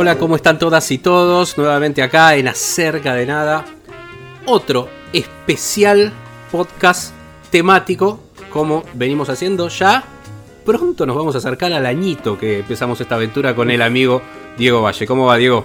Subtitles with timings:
[0.00, 1.58] Hola, ¿cómo están todas y todos?
[1.58, 3.64] Nuevamente acá en Acerca de Nada.
[4.46, 6.12] Otro especial
[6.52, 7.12] podcast
[7.50, 10.04] temático, como venimos haciendo ya.
[10.64, 14.22] Pronto nos vamos a acercar al añito que empezamos esta aventura con el amigo
[14.56, 15.04] Diego Valle.
[15.04, 15.64] ¿Cómo va, Diego?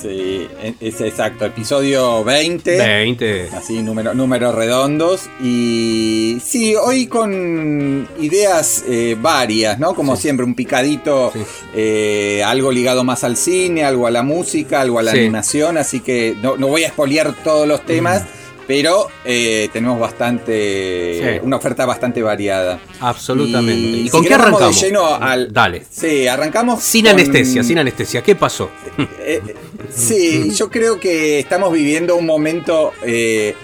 [0.00, 0.46] Sí,
[0.80, 2.78] es exacto, episodio 20.
[2.78, 3.48] 20.
[3.54, 5.28] Así, número, números redondos.
[5.42, 9.94] Y sí, hoy con ideas eh, varias, ¿no?
[9.94, 11.40] Como siempre, un picadito, Sí.
[11.74, 15.18] eh, algo ligado más al cine, algo a la música, algo a la Sí.
[15.18, 15.76] animación.
[15.76, 18.22] Así que no, no voy a espolear todos los temas,
[18.70, 21.40] pero eh, tenemos bastante.
[21.40, 21.40] Sí.
[21.42, 22.78] Una oferta bastante variada.
[23.00, 23.72] Absolutamente.
[23.98, 24.80] ¿Y, si con qué de arrancamos?
[24.80, 25.82] lleno al- Dale.
[25.90, 26.80] Sí, arrancamos.
[26.80, 28.22] Sin con- anestesia, sin anestesia.
[28.22, 28.70] ¿Qué pasó?
[29.24, 29.42] Eh,
[29.92, 33.56] sí, yo creo que estamos viviendo un momento eh,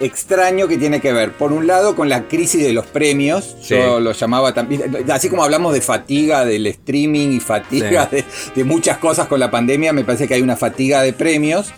[0.00, 3.56] extraño que tiene que ver, por un lado, con la crisis de los premios.
[3.60, 3.74] Sí.
[3.74, 8.16] Yo lo llamaba también, así como hablamos de fatiga del streaming y fatiga Sí.
[8.16, 11.72] de, de muchas cosas con la pandemia, me parece que hay una fatiga de premios.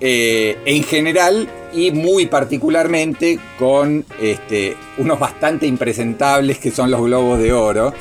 [0.00, 7.38] Eh, en general y muy particularmente con este, unos bastante impresentables que son los globos
[7.38, 7.92] de oro,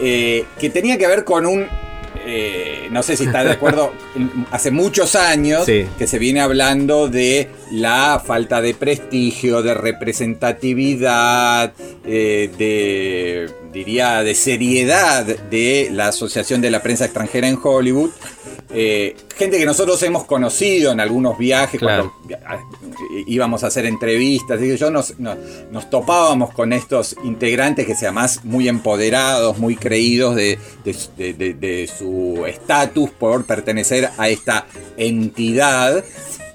[0.00, 1.66] eh, que tenía que ver con un
[2.30, 3.92] eh, no sé si está de acuerdo,
[4.50, 5.86] hace muchos años Sí.
[5.96, 11.72] que se viene hablando de la falta de prestigio, de representatividad,
[12.04, 18.10] de, diría, de seriedad de la Asociación de la Prensa Extranjera en Hollywood.
[18.70, 22.12] Eh, gente que nosotros hemos conocido en algunos viajes, Claro.
[22.26, 22.38] cuando
[23.26, 25.38] íbamos a hacer entrevistas, y yo nos, nos,
[25.70, 31.32] nos topábamos con estos integrantes que se además muy empoderados, muy creídos de, de- de-
[31.34, 34.66] de- de su estatus por pertenecer a esta
[34.98, 36.04] entidad.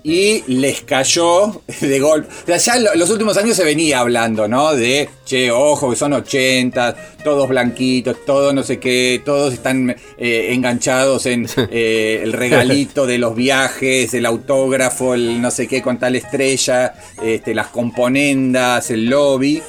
[0.06, 2.28] Y les cayó de golpe.
[2.44, 4.76] O sea, ya en lo- los últimos años se venía hablando, ¿no?
[4.76, 10.50] De, che, ojo, que son 80, todos blanquitos, todos no sé qué, todos están eh,
[10.52, 15.98] enganchados en eh, el regalito de los viajes, el autógrafo, el no sé qué con
[15.98, 19.62] tal estrella, este, las componendas, el lobby.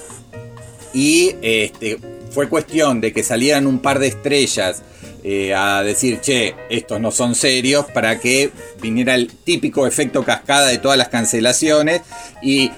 [0.92, 1.98] Y este,
[2.30, 4.82] fue cuestión de que salieran un par de estrellas
[5.24, 10.68] eh, a decir, che, estos no son serios, para que viniera el típico efecto cascada
[10.68, 12.02] de todas las cancelaciones
[12.42, 12.70] y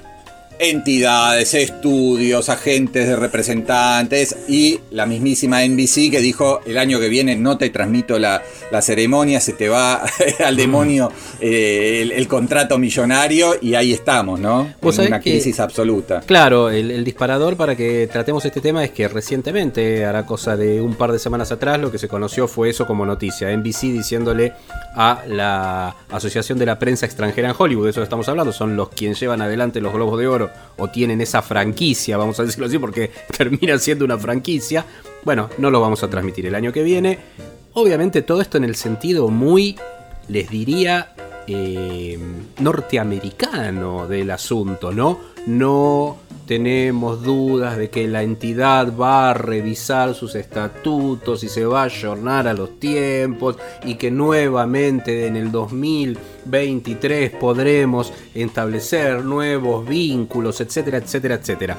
[0.58, 7.36] entidades, estudios, agentes de representantes y la mismísima NBC que dijo el año que viene
[7.36, 10.04] no te transmito la, la ceremonia, se te va
[10.44, 14.72] al demonio eh, el, el contrato millonario y ahí estamos, ¿no?
[14.80, 16.20] Vos En una que- crisis absoluta.
[16.26, 20.80] Claro, el, el disparador para que tratemos este tema es que recientemente, hará cosa de
[20.80, 23.54] un par de semanas atrás, lo que se conoció fue eso como noticia.
[23.56, 24.52] NBC diciéndole
[24.94, 28.88] a la Asociación de la Prensa Extranjera en Hollywood, de eso estamos hablando, son los
[28.90, 30.45] quienes llevan adelante los Globos de Oro
[30.76, 34.84] o tienen esa franquicia, vamos a decirlo así, porque termina siendo una franquicia.
[35.24, 37.18] Bueno, no lo vamos a transmitir el año que viene.
[37.72, 39.76] Obviamente todo esto en el sentido muy,
[40.28, 41.14] les diría,
[41.46, 42.18] eh,
[42.58, 45.18] norteamericano del asunto, ¿no?
[45.46, 51.82] No tenemos dudas de que la entidad va a revisar sus estatutos y se va
[51.82, 60.60] a ayornar a los tiempos y que nuevamente en el 2023 podremos establecer nuevos vínculos,
[60.60, 61.78] etcétera, etcétera, etcétera.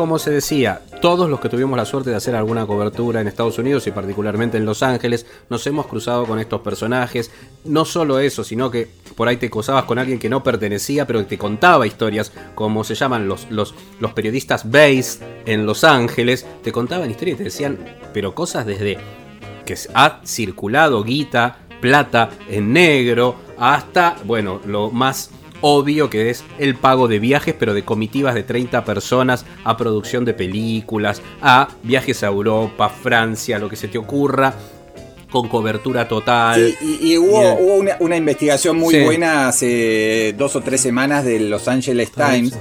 [0.00, 3.58] Como se decía, todos los que tuvimos la suerte de hacer alguna cobertura en Estados
[3.58, 7.30] Unidos y particularmente en Los Ángeles, nos hemos cruzado con estos personajes.
[7.66, 11.18] No solo eso, sino que por ahí te cruzabas con alguien que no pertenecía, pero
[11.18, 13.74] que te contaba historias, como se llaman los, los,
[14.14, 16.46] periodistas based en Los Ángeles.
[16.62, 17.78] Te contaban historias y te decían,
[18.14, 18.96] pero cosas desde
[19.66, 25.30] que ha circulado guita, plata en negro, hasta, bueno, lo más
[25.62, 30.24] obvio que es el pago de viajes, pero de comitivas de 30 personas a producción
[30.24, 34.54] de películas, a viajes a Europa, Francia, lo que se te ocurra,
[35.30, 36.74] con cobertura total.
[36.80, 39.04] Sí, y, y hubo, hubo una, una investigación muy Sí.
[39.04, 42.50] buena hace dos o tres semanas de Los Angeles Times.
[42.52, 42.58] Times,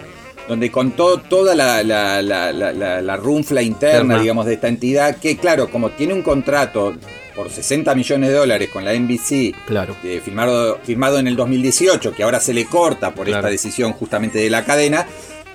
[0.48, 4.20] donde contó toda la, la, la, la, la- la runfla interna, Interna.
[4.22, 6.94] digamos, de esta entidad, que claro, como tiene un contrato
[7.40, 9.96] por 60 millones de dólares con la NBC, Claro.
[10.04, 13.40] eh, firmado, firmado en el 2018, que ahora se le corta por Claro.
[13.40, 15.08] esta decisión justamente de la cadena,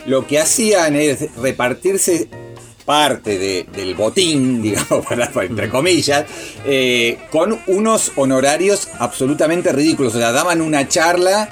[0.07, 2.29] lo que hacían es repartirse
[2.87, 6.25] parte de- del botín, digamos, para- entre comillas,
[6.65, 10.15] eh, con unos honorarios absolutamente ridículos.
[10.15, 11.51] O sea, daban una charla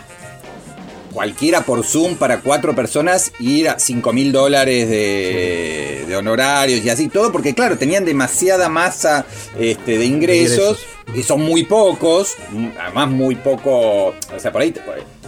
[1.13, 6.91] cualquiera por Zoom para cuatro personas y era 5 mil dólares de, de honorarios y
[6.91, 9.27] así todo, porque claro, tenían demasiada masa
[9.59, 10.87] este, de ingresos, Ingresos.
[11.15, 12.35] y son muy pocos,
[12.81, 14.75] además muy poco, o sea, por ahí,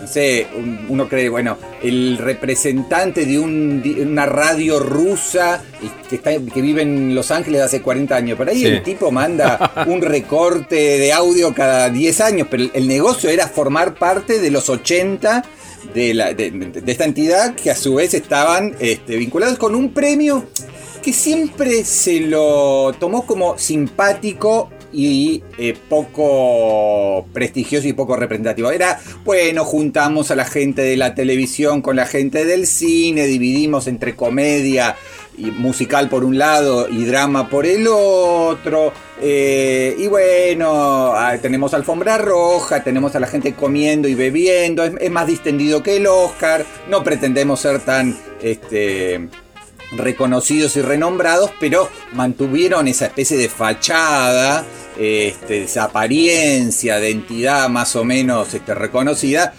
[0.00, 5.62] no sé, un- uno cree, bueno, el representante de un- de una radio rusa
[6.08, 8.66] que, está, que vive en Los Ángeles hace 40 años, por ahí Sí.
[8.66, 13.48] el tipo manda un recorte de audio cada 10 años, pero el- el negocio era
[13.48, 15.44] formar parte de los 80
[15.94, 20.44] de, la- de- esta entidad que a su vez estaban este, vinculados con un premio
[21.02, 28.70] que siempre se lo tomó como simpático y eh, poco prestigioso y poco representativo.
[28.70, 33.86] Era, bueno, juntamos a la gente de la televisión con la gente del cine, dividimos
[33.86, 34.96] entre comedia
[35.36, 38.92] y musical por un lado y drama por el otro.
[39.20, 45.10] eh, y bueno, ah, tenemos alfombra roja, tenemos a la gente comiendo y bebiendo, es,
[45.10, 48.16] más distendido que el Oscar, no pretendemos ser tan...
[48.40, 49.28] Este,
[49.96, 54.64] reconocidos y renombrados, pero mantuvieron esa especie de fachada,
[54.98, 59.54] este, esa apariencia de entidad más o menos este, reconocida.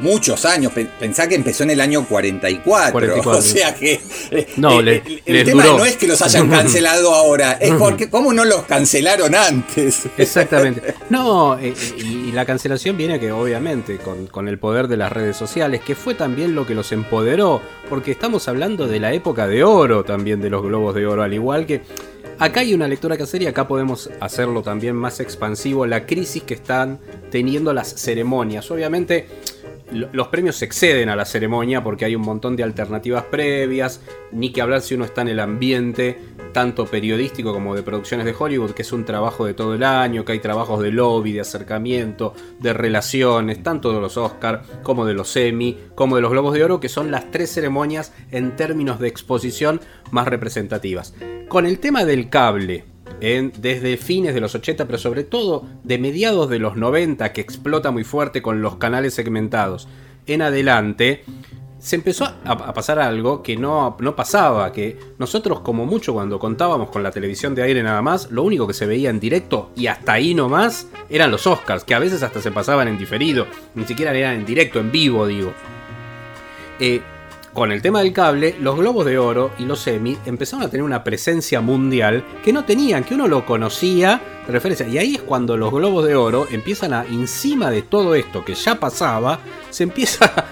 [0.00, 3.30] Muchos años, Pe- pensá que empezó en el año 44, 44.
[3.38, 4.00] o sea que
[4.30, 5.78] eh, No, eh, le- el, el tema duró.
[5.78, 10.02] no es que los hayan cancelado ahora, es porque cómo no los cancelaron antes.
[10.16, 10.94] Exactamente.
[11.10, 15.10] No, eh, y, y la cancelación viene que obviamente con, con el poder de las
[15.10, 19.46] redes sociales, que fue también lo que los empoderó, porque estamos hablando de la época
[19.48, 21.80] de oro también de los globos de oro, al igual que
[22.38, 26.42] acá hay una lectura que hacer y acá podemos hacerlo también más expansivo, la crisis
[26.42, 27.00] que están
[27.30, 28.70] teniendo las ceremonias.
[28.70, 29.26] Obviamente
[29.92, 34.00] los premios exceden a la ceremonia porque hay un montón de alternativas previas,
[34.32, 36.18] ni que hablar si uno está en el ambiente,
[36.52, 40.24] tanto periodístico como de producciones de Hollywood, que es un trabajo de todo el año,
[40.24, 45.14] que hay trabajos de lobby, de acercamiento, de relaciones, tanto de los Oscar como de
[45.14, 48.98] los Emmy, como de los Globos de Oro, que son las tres ceremonias en términos
[48.98, 49.80] de exposición
[50.10, 51.14] más representativas.
[51.48, 52.84] Con el tema del cable,
[53.20, 57.40] en- desde fines de los 80, pero sobre todo de mediados de los 90, que
[57.40, 59.88] explota muy fuerte con los canales segmentados,
[60.26, 61.24] en adelante,
[61.78, 66.90] se empezó a, pasar algo que no, no pasaba, que nosotros como mucho cuando contábamos
[66.90, 69.86] con la televisión de aire nada más, lo único que se veía en directo y
[69.86, 73.84] hasta ahí nomás eran los Oscars, que a veces hasta se pasaban en diferido, ni
[73.84, 75.52] siquiera eran en directo, en vivo digo.
[76.80, 77.00] Eh,
[77.52, 80.84] con el tema del cable, los globos de oro y los Emmy empezaron a tener
[80.84, 84.86] una presencia mundial que no tenían, que uno lo conocía de referencia.
[84.86, 88.54] Y ahí es cuando los globos de oro empiezan a, encima de todo esto que
[88.54, 89.40] ya pasaba,
[89.70, 90.24] se empieza.
[90.34, 90.44] a-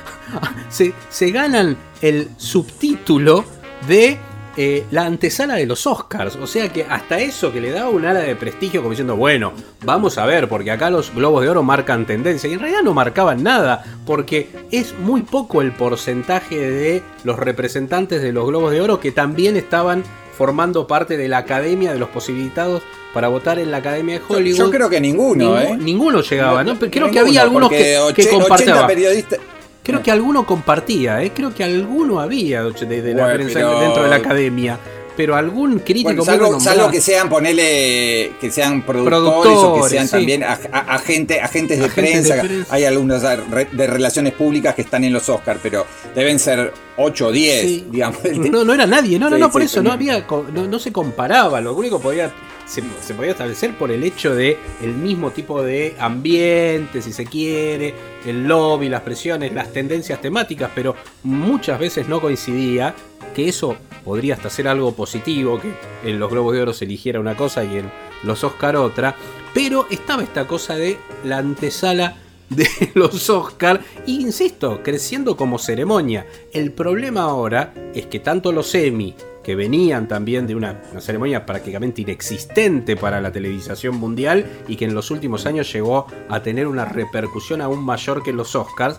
[0.68, 3.44] se, se ganan el subtítulo
[3.86, 4.18] de
[4.56, 6.36] eh, la antesala de los Oscars.
[6.36, 9.52] O sea que hasta eso que le daba un ala de prestigio, como diciendo, bueno,
[9.84, 12.48] vamos a ver, porque acá los globos de oro marcan tendencia.
[12.48, 18.22] Y en realidad no marcaban nada, porque es muy poco el porcentaje de los representantes
[18.22, 20.04] de los globos de oro que también estaban
[20.36, 22.82] formando parte de la academia de los posibilitados
[23.14, 24.58] para votar en la academia de Hollywood.
[24.58, 25.76] Yo creo que ninguno, Ningu- ¿eh?
[25.80, 26.78] Ninguno llegaba, ¿no?
[26.78, 28.86] Pero creo que había algunos que, que oche- 80 compartía.
[28.86, 29.38] periodistas.
[29.86, 31.30] Creo que alguno compartía, ¿eh?
[31.34, 34.78] creo que alguno había de, de la prensa pero- dentro de la academia.
[35.16, 40.04] Pero algún crítico Bueno, salvo, salvo que sean, ponele, que sean productores, o que sean
[40.06, 40.10] sí.
[40.12, 42.42] también a- agente- agentes, de, Agentes de prensa.
[42.46, 42.74] prensa.
[42.74, 46.70] Hay algunos de re- de relaciones públicas que están en los Oscars, pero deben ser
[46.98, 47.86] 8 o 10, Sí.
[47.90, 48.18] digamos.
[48.50, 50.92] No, no era nadie, no, no, Sí, no, por eso no había, no, no se
[50.92, 52.30] comparaba, lo único que podía,
[52.66, 57.24] se, se podía establecer por el hecho de el mismo tipo de ambiente, si se
[57.24, 57.94] quiere,
[58.24, 62.94] el lobby, las presiones, las tendencias temáticas, pero muchas veces no coincidía
[63.34, 65.72] que eso podría hasta ser algo positivo, que
[66.08, 67.90] en los Globos de Oro se eligiera una cosa y en
[68.22, 69.14] los Oscar otra,
[69.52, 72.16] pero estaba esta cosa de la antesala
[72.48, 76.26] de los Oscar, e insisto, creciendo como ceremonia.
[76.52, 79.14] El problema ahora es que tanto los Emmy,
[79.46, 84.86] que venían también de una, una ceremonia prácticamente inexistente para la televisación mundial y que
[84.86, 88.98] en los últimos años llegó a tener una repercusión aún mayor que los Oscars,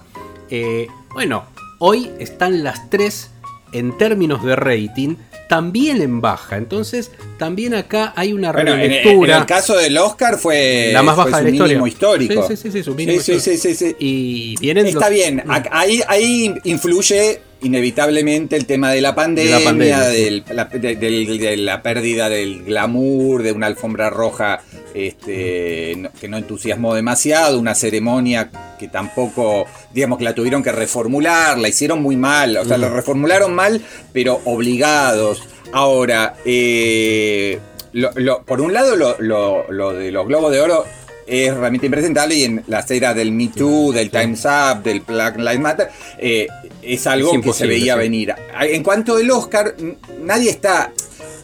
[0.50, 1.44] eh, bueno,
[1.80, 3.30] hoy están las tres
[3.74, 5.16] en términos de rating
[5.50, 6.56] también en baja.
[6.56, 9.36] Entonces, también acá hay una Bueno, en, en- relectura.
[9.36, 11.74] en el caso del Oscar fue, La más fue baja su de la historia.
[11.74, 12.48] mínimo histórico.
[12.48, 13.62] Sí, sí, sí, sí, su mínimo Sí, sí, histórico.
[13.64, 13.96] sí, sí, sí.
[14.00, 19.60] Y vienen Está los- bien, ahí, ahí influye inevitablemente el tema de la pandemia, De
[19.64, 20.24] la pandemia, sí.
[20.24, 24.62] del- la, de, la pérdida del glamour, de una alfombra roja
[24.94, 28.50] este, no- que no entusiasmó demasiado, una ceremonia
[28.80, 32.90] que tampoco, digamos que la tuvieron que reformular, la hicieron muy mal, o sea, la
[32.90, 33.82] reformularon mal,
[34.14, 35.42] pero obligados.
[35.74, 37.60] Ahora, eh,
[37.94, 40.86] lo- lo- por un lado, lo, lo- lo de los Globos de Oro
[41.28, 45.38] es realmente impresentable y en la era del Me Too, del Time's Up, del Black
[45.38, 46.48] Lives Matter, eh,
[46.82, 48.00] es algo Es que se veía sí.
[48.00, 48.34] venir.
[48.62, 49.76] En cuanto al Oscar,
[50.22, 50.92] nadie está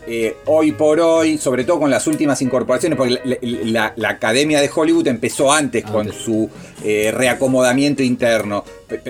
[0.08, 4.60] eh, hoy por hoy, sobre todo con las últimas incorporaciones, porque la, la- la Academia
[4.62, 6.50] de Hollywood empezó antes, con su
[6.84, 8.64] eh, reacomodamiento interno.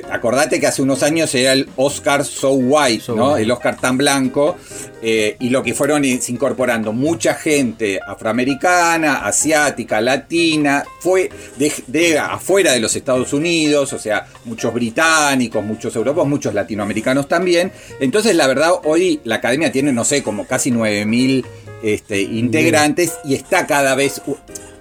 [0.09, 3.29] Acordate que hace unos años era el Oscar So White, So ¿no?
[3.31, 3.43] white.
[3.43, 4.55] El Oscar tan blanco,
[5.01, 7.99] eh, y lo que fueron es incorporando mucha gente
[8.43, 15.63] afroamericana, asiática, latina, fue de, de afuera de los Estados Unidos, o sea, muchos británicos,
[15.63, 17.71] muchos europeos, muchos latinoamericanos también.
[17.99, 21.45] Entonces, la verdad, hoy la academia tiene, no sé, como casi 9000
[21.83, 24.21] este, integrantes y está cada vez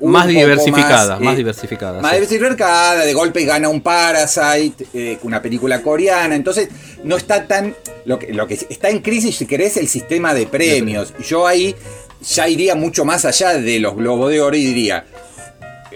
[0.01, 2.03] más diversificada, más, eh, diversificada.
[2.03, 2.17] más sí.
[2.17, 6.69] diversificada, de golpe gana un Parasite, eh, una película coreana, entonces
[7.05, 7.75] no está tan...
[8.05, 11.15] Lo que, lo que está en crisis, si querés, el sistema de premios.
[11.25, 11.77] Yo ahí
[12.21, 15.05] ya iría mucho más allá de los Globos de Oro y diría,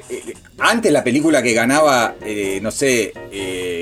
[0.09, 3.12] eh, antes la película que ganaba, eh, no sé,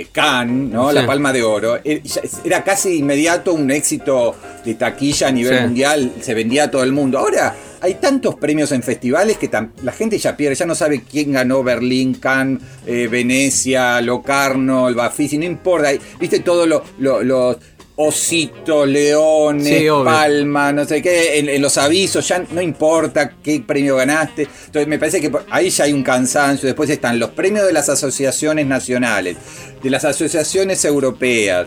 [0.04, 0.88] eh, Cannes, ¿no?
[0.90, 0.94] Sí.
[0.94, 2.02] La Palma de Oro, eh,
[2.44, 4.34] era casi inmediato un éxito
[4.64, 5.62] de taquilla a nivel Sí.
[5.64, 7.18] mundial, se vendía a todo el mundo.
[7.18, 9.50] Ahora hay tantos premios en festivales que
[9.82, 14.94] la gente ya pierde, ya no sabe quién ganó Berlín, Cannes, eh, Venecia, Locarno, el
[14.94, 17.56] Bafisi, no importa, viste todos lo- lo- los
[17.96, 23.62] ositos, leones, Sí, palma, no sé qué, en, en los avisos, ya no importa qué
[23.66, 24.48] premio ganaste.
[24.66, 26.66] Entonces me parece que ahí ya hay un cansancio.
[26.66, 29.36] Después están los premios de las asociaciones nacionales,
[29.82, 31.66] de las asociaciones europeas,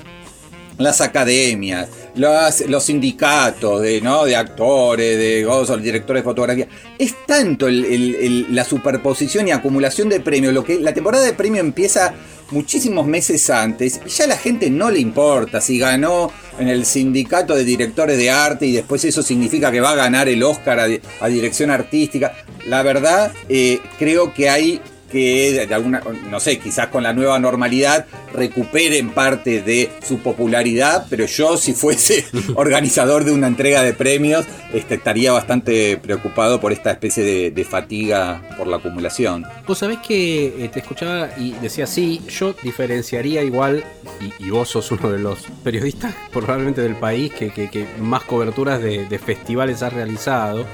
[0.77, 4.25] las academias, los, sindicatos de, ¿no?
[4.25, 6.67] de actores, de gozos, directores de fotografía.
[6.97, 10.53] Es tanto la superposición y acumulación de premios.
[10.53, 12.13] Lo que, la temporada de premio empieza
[12.51, 16.85] muchísimos meses antes y ya a la gente no le importa si ganó en el
[16.85, 20.79] sindicato de directores de arte y después eso significa que va a ganar el Oscar
[20.79, 20.87] a,
[21.19, 22.33] a dirección artística.
[22.67, 27.39] La verdad, eh, creo que hay que de alguna, no sé, quizás con la nueva
[27.39, 33.93] normalidad recuperen parte de su popularidad, pero yo si fuese organizador de una entrega de
[33.93, 39.45] premios, este, estaría bastante preocupado por esta especie de, de fatiga por la acumulación.
[39.65, 43.83] Vos sabés que eh, te escuchaba y decía, sí, yo diferenciaría igual,
[44.21, 48.23] y, y vos sos uno de los periodistas probablemente del país que, que- que más
[48.23, 50.65] coberturas de, de festivales has realizado,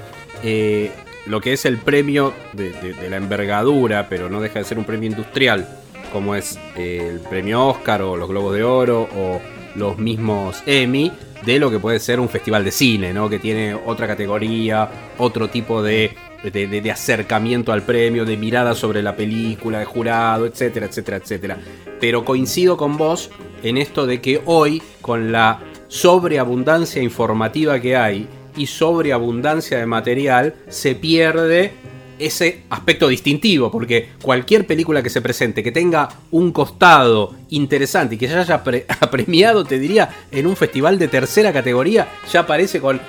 [0.43, 0.91] eh,
[1.25, 2.73] lo que es el premio de,
[3.09, 5.67] la envergadura, pero no deja de ser un premio industrial,
[6.11, 9.41] como es eh, el premio Oscar o los Globos de Oro o
[9.75, 11.11] los mismos Emmy,
[11.45, 13.29] de lo que puede ser un festival de cine, ¿no?
[13.29, 19.15] Que tiene otra categoría, otro tipo de- de acercamiento al premio, de mirada sobre la
[19.15, 21.57] película, de jurado, etcétera, etcétera, etcétera.
[22.01, 23.29] Pero coincido con vos
[23.63, 30.55] en esto de que hoy, con la sobreabundancia informativa que hay y sobreabundancia de material,
[30.69, 31.71] se pierde
[32.19, 38.17] ese aspecto distintivo, porque cualquier película que se presente que tenga un costado interesante y
[38.17, 42.79] que ya haya pre- premiado, te diría, en un festival de tercera categoría, ya aparece
[42.79, 43.01] con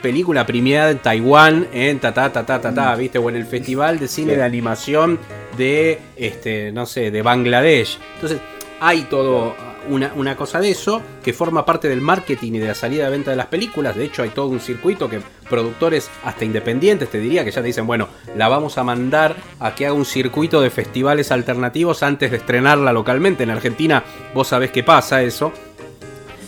[0.00, 3.18] película premiada en Taiwán, en ta ta ta ta ta, ta, ¿viste?
[3.18, 5.18] O en el festival de cine de animación
[5.58, 7.98] de este, no sé, de Bangladesh.
[8.14, 8.38] Entonces,
[8.80, 9.54] hay todo
[9.88, 13.10] una, una cosa de eso que forma parte del marketing y de la salida de
[13.10, 13.96] venta de las películas.
[13.96, 17.66] De hecho, hay todo un circuito que productores hasta independientes te diría que ya te
[17.66, 22.30] dicen, bueno, la vamos a mandar a que haga un circuito de festivales alternativos antes
[22.30, 23.42] de estrenarla localmente.
[23.42, 24.02] En Argentina,
[24.34, 25.52] vos sabés qué pasa eso.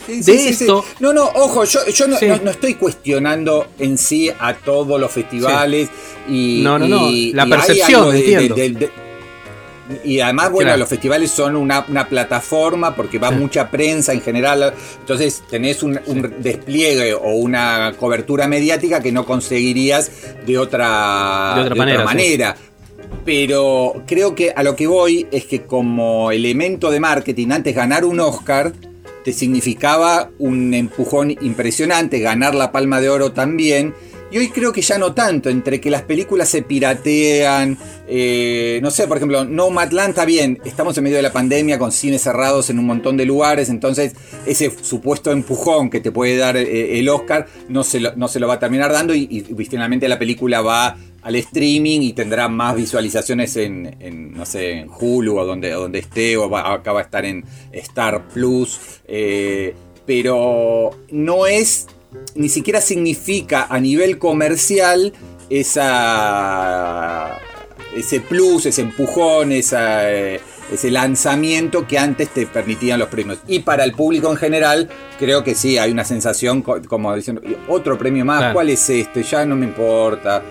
[0.05, 0.95] Sí, De sí, esto- sí.
[0.99, 5.11] No, no, ojo, yo, yo no, no- no estoy cuestionando en sí a todos los
[5.11, 5.89] festivales
[6.29, 6.61] y.
[6.63, 8.55] No, no, no, y- la percepción, de- entiendo.
[8.55, 8.91] de- de- de-
[10.03, 10.79] y además, bueno, Claro.
[10.79, 13.35] los festivales son una, una plataforma porque va Sí.
[13.35, 14.73] mucha prensa en general.
[14.99, 20.11] Entonces tenés un, un despliegue o una cobertura mediática que no conseguirías
[20.45, 22.55] de otra, De otra manera, manera.
[23.23, 28.05] Pero creo que a lo que voy es que como elemento de marketing, antes ganar
[28.05, 28.73] un Oscar
[29.23, 33.93] te significaba un empujón impresionante, ganar la Palma de Oro también.
[34.31, 37.77] Y hoy creo que ya no tanto, entre que las películas se piratean,
[38.07, 41.91] eh, no sé, por ejemplo, Nomadland está bien, estamos en medio de la pandemia con
[41.91, 44.13] cines cerrados en un montón de lugares, entonces
[44.45, 48.39] ese supuesto empujón que te puede dar eh, el Oscar no se, lo, no se
[48.39, 52.75] lo va a terminar dando y, finalmente la película va al streaming y tendrá más
[52.75, 57.03] visualizaciones en, no sé, en Hulu o donde, donde esté, o va, acá va a
[57.03, 58.79] estar en Star Plus.
[59.07, 59.73] eh,
[60.05, 61.87] pero no es,
[62.35, 65.13] ni siquiera significa a nivel comercial
[65.49, 67.37] esa,
[67.95, 70.39] ese plus, ese empujón, esa, eh,
[70.71, 73.39] ese lanzamiento que antes te permitían los premios.
[73.47, 77.41] Y para el público en general, creo que sí, hay una sensación co- como diciendo,
[77.67, 78.53] otro premio más, Claro.
[78.55, 79.23] ¿cuál es este?
[79.23, 80.43] Ya no me importa.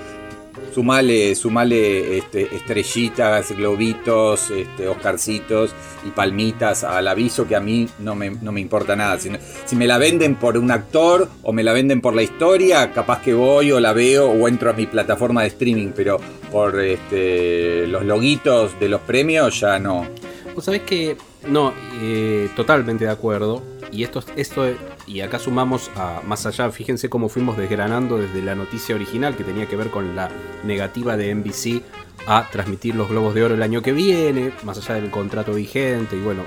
[0.75, 5.73] Sumale, sumale este, estrellitas, globitos, este, oscarcitos
[6.05, 9.21] y palmitas al aviso que a mí no me, no me importa nada.
[9.21, 9.31] Si,
[9.67, 13.23] si me la venden por un actor o me la venden por la historia, capaz
[13.23, 16.19] que voy o la veo o entro a mi plataforma de streaming, pero
[16.51, 20.09] por este, los loguitos de los premios ya no.
[20.57, 21.17] Vos sabés que
[21.47, 23.63] no, eh, totalmente de acuerdo.
[23.93, 24.67] Y esto, esto,
[25.07, 29.45] y acá sumamos a más allá, fíjense cómo fuimos desgranando desde la noticia original que
[29.45, 30.31] tenía que ver con la
[30.65, 31.83] negativa de NBC
[32.27, 36.17] a transmitir los Globos de Oro el año que viene, más allá del contrato vigente,
[36.17, 36.43] y bueno,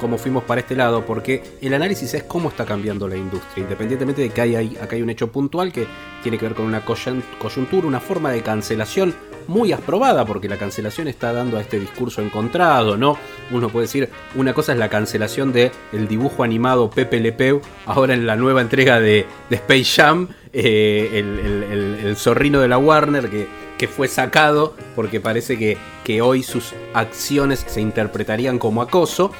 [0.00, 4.22] cómo fuimos para este lado, porque el análisis es cómo está cambiando la industria, independientemente
[4.22, 5.86] de que hay, acá hay un hecho puntual que
[6.22, 9.14] tiene que ver con una coyun- coyuntura, una forma de cancelación
[9.48, 13.16] muy aprobada, porque la cancelación está dando a este discurso encontrado, ¿no?
[13.50, 17.60] Uno puede decir, una cosa es la cancelación de el dibujo animado Pepe Le Pew,
[17.86, 22.78] ahora en la nueva entrega de, de Space Jam, eh, el- el zorrino de la
[22.78, 23.46] Warner que,
[23.78, 29.32] que fue sacado porque parece que, que hoy sus acciones se interpretarían como acoso.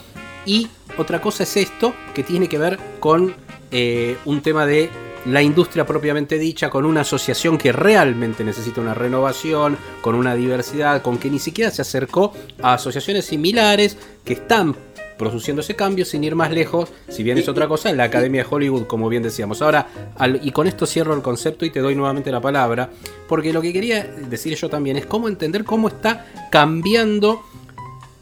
[0.47, 3.35] Y otra cosa es esto, que tiene que ver con
[3.73, 4.88] eh, un tema de
[5.27, 11.03] la industria propiamente dicha, con una asociación que realmente necesita una renovación, con una diversidad,
[11.03, 14.75] con que ni siquiera se acercó a asociaciones similares que están
[15.19, 18.43] produciendo ese cambio sin ir más lejos, si bien es otra cosa, en la Academia
[18.43, 19.61] de Hollywood, como bien decíamos.
[19.61, 19.87] Ahora,
[20.17, 22.89] al- y con esto cierro el concepto y te doy nuevamente la palabra,
[23.29, 27.43] porque lo que quería decir yo también es cómo entender cómo está cambiando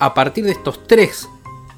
[0.01, 1.29] a partir de estos tres,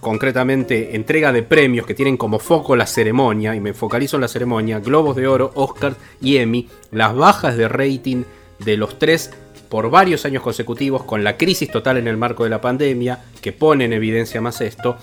[0.01, 4.29] concretamente, entrega de premios que tienen como foco la ceremonia, y me focalizo en la
[4.29, 8.25] ceremonia, Globos de Oro, Oscars y Emmy, las bajas de rating
[8.59, 9.31] de los tres
[9.69, 13.53] por varios años consecutivos, con la crisis total en el marco de la pandemia, que
[13.53, 14.97] pone en evidencia más esto,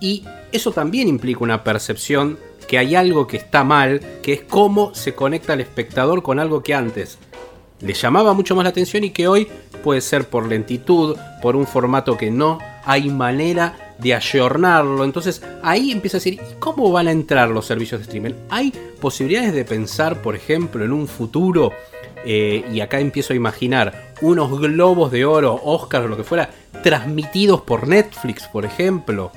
[0.00, 4.94] y eso también implica una percepción que hay algo que está mal, que es cómo
[4.94, 7.18] se conecta el espectador con algo que antes
[7.82, 9.48] le llamaba mucho más la atención y que hoy
[9.82, 15.04] puede ser por lentitud, por un formato que no hay manera de ayornarlo.
[15.04, 18.34] Entonces ahí empieza a decir, ¿y cómo van a entrar los servicios de streaming?
[18.50, 21.72] ¿Hay posibilidades de pensar, por ejemplo, en un futuro?
[22.24, 26.50] eh, y acá empiezo a imaginar unos globos de oro, Oscar o lo que fuera,
[26.82, 29.32] transmitidos por Netflix, por ejemplo.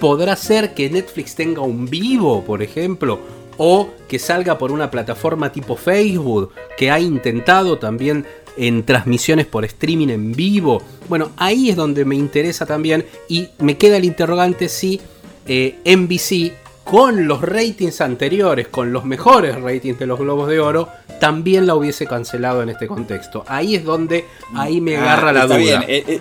[0.00, 3.18] ¿Podrá ser que Netflix tenga un vivo, por ejemplo?
[3.58, 8.26] O que salga por una plataforma tipo Facebook, que ha intentado también
[8.56, 10.82] en transmisiones por streaming en vivo.
[11.08, 15.00] Bueno, ahí es donde me interesa también y me queda el interrogante si
[15.46, 16.52] eh, NBC,
[16.84, 20.88] con los ratings anteriores, con los mejores ratings de los Globos de Oro,
[21.20, 23.44] también la hubiese cancelado en este contexto.
[23.48, 25.78] Ahí es donde ahí me agarra Ah, la está duda.
[25.78, 26.20] bien, eh, eh,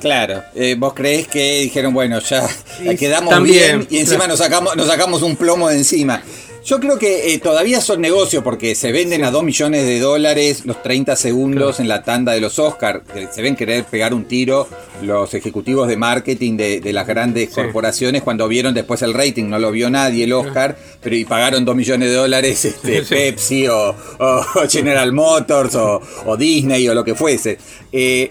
[0.00, 2.48] claro, eh, vos creés que dijeron, bueno, ya
[2.82, 6.22] Y quedamos también, bien y encima nos, sacamos, nos sacamos un plomo de encima.
[6.62, 10.66] Yo creo que eh, todavía son negocios porque se venden a 2 millones de dólares
[10.66, 13.00] los 30 segundos en la tanda de los Oscars.
[13.34, 14.68] Se ven querer pegar un tiro
[15.02, 17.54] los ejecutivos de marketing de, de las grandes Sí.
[17.54, 19.44] corporaciones cuando vieron después el rating.
[19.48, 23.14] No lo vio nadie el Oscar, pero y pagaron 2 millones de dólares este, Sí.
[23.14, 27.56] Pepsi o, o General Motors o, o Disney o lo que fuese.
[27.90, 28.30] Eh,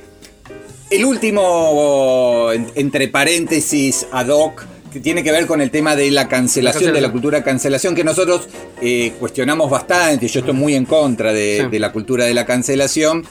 [0.92, 6.10] el último, en- entre paréntesis, ad hoc, que tiene que ver con el tema de
[6.12, 8.48] la cancelación, La de la cultura de cancelación, que nosotros
[8.82, 11.68] eh, cuestionamos bastante, yo estoy muy en contra de, Sí.
[11.70, 13.26] de la cultura de la cancelación.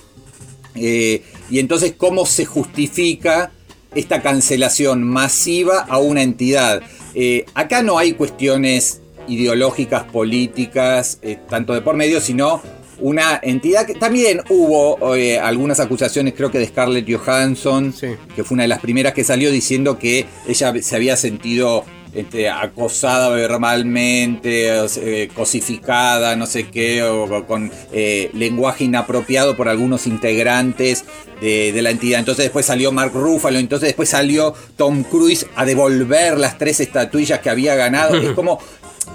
[0.74, 3.50] Eh, y entonces, ¿cómo se justifica
[3.94, 6.80] esta cancelación masiva a una entidad?
[7.14, 11.18] Eh, acá no hay cuestiones ideológicas, políticas,
[11.50, 12.62] tanto de por medio, sino
[13.00, 18.08] una entidad que también hubo eh, algunas acusaciones, creo que de Scarlett Johansson, Sí.
[18.34, 21.84] que fue una de las primeras que salió diciendo que ella se había sentido
[22.14, 29.68] este, acosada verbalmente, eh, cosificada, no sé qué, o, o con eh, lenguaje inapropiado por
[29.68, 31.04] algunos integrantes
[31.40, 32.18] de, de la entidad.
[32.20, 37.40] Entonces después salió Mark Ruffalo, entonces después salió Tom Cruise a devolver las tres estatuillas
[37.40, 38.16] que había ganado.
[38.16, 38.58] es como...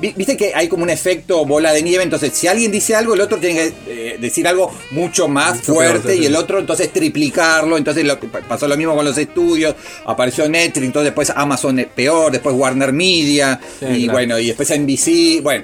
[0.01, 3.13] vi- Viste que hay como un efecto bola de nieve, entonces si alguien dice algo,
[3.13, 6.35] el otro tiene que eh, decir algo mucho más Mucho fuerte peor, sí, y el
[6.35, 9.75] otro entonces triplicarlo, entonces lo- pasó lo mismo con los estudios,
[10.05, 14.11] apareció Netflix, entonces después Amazon es peor, después Warner Media Sí, y claro.
[14.13, 15.63] bueno, y después NBC, bueno.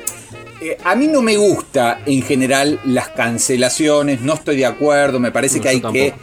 [0.61, 5.31] Eh, a mí no me gusta en general las cancelaciones, no estoy de acuerdo, me
[5.31, 6.13] parece No, que hay que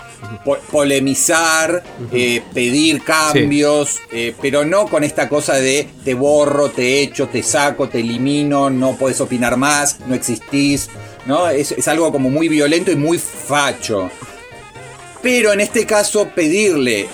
[0.45, 7.01] po- polemizar, eh, pedir cambios, eh, pero no con esta cosa de te borro, te
[7.03, 10.89] echo, te saco, te elimino, no puedes opinar más, no existís.
[11.27, 11.49] ¿no?
[11.49, 14.11] Es, es algo como muy violento y muy facho.
[15.23, 17.09] Pero en este caso pedirle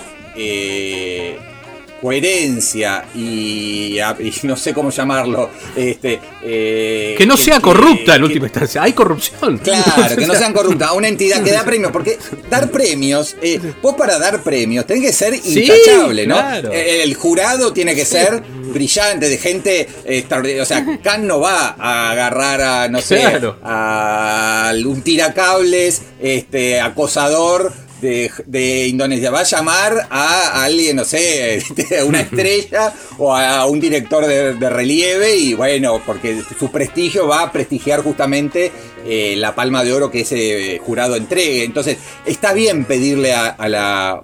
[2.03, 3.97] coherencia y,
[4.43, 8.83] no sé cómo llamarlo, este, eh, Que no sea corrupta en que- última instancia.
[8.83, 9.57] Hay corrupción.
[9.57, 10.91] Claro, que no sean corruptas.
[10.91, 15.13] Una entidad que da premios, porque dar premios, eh, vos para dar premios tenés que
[15.13, 16.35] ser Sí, intachable, ¿no?
[16.35, 16.71] claro.
[16.73, 20.63] Eh, El jurado tiene que ser brillante, de gente extraordinaria.
[20.63, 23.57] O sea, Khan no va a agarrar a, no sé, Claro.
[23.63, 27.71] a un tiracables, este, acosador.
[28.03, 31.63] De, de Indonesia va a llamar a alguien, no sé,
[32.01, 37.29] a una estrella o a un director de, de relieve y bueno, porque su prestigio
[37.29, 38.73] va a prestigiar justamente
[39.05, 41.63] eh, la palma de oro que ese jurado entregue.
[41.63, 44.23] Entonces, está bien pedirle a, a la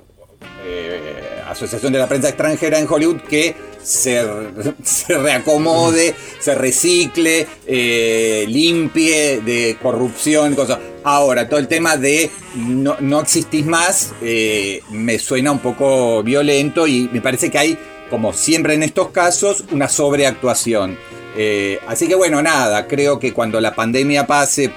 [0.65, 4.25] eh, Asociación de la Prensa Extranjera en Hollywood que se,
[5.17, 10.79] reacomode, se recicle, eh, limpie de corrupción, cosas.
[11.03, 16.87] Ahora, todo el tema de no, no existís más eh, me suena un poco violento
[16.87, 17.77] y me parece que hay,
[18.09, 20.97] como siempre en estos casos, una sobreactuación.
[21.35, 24.71] Eh, así que bueno, nada, creo que cuando la pandemia pase,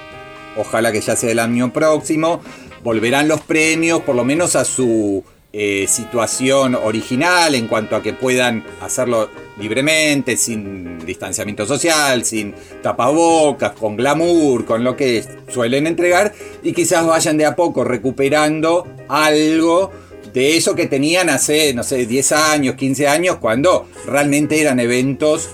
[0.57, 2.41] ojalá que ya sea el año próximo,
[2.83, 8.15] volverán los premios, por lo menos a su eh, situación original en cuanto a que
[8.15, 16.33] puedan hacerlo libremente, sin distanciamiento social, sin tapabocas, con glamour, con lo que suelen entregar,
[16.63, 19.91] y quizás vayan de a poco recuperando algo
[20.33, 25.51] de eso que tenían hace, no sé, 10 años, 15 años, cuando realmente eran eventos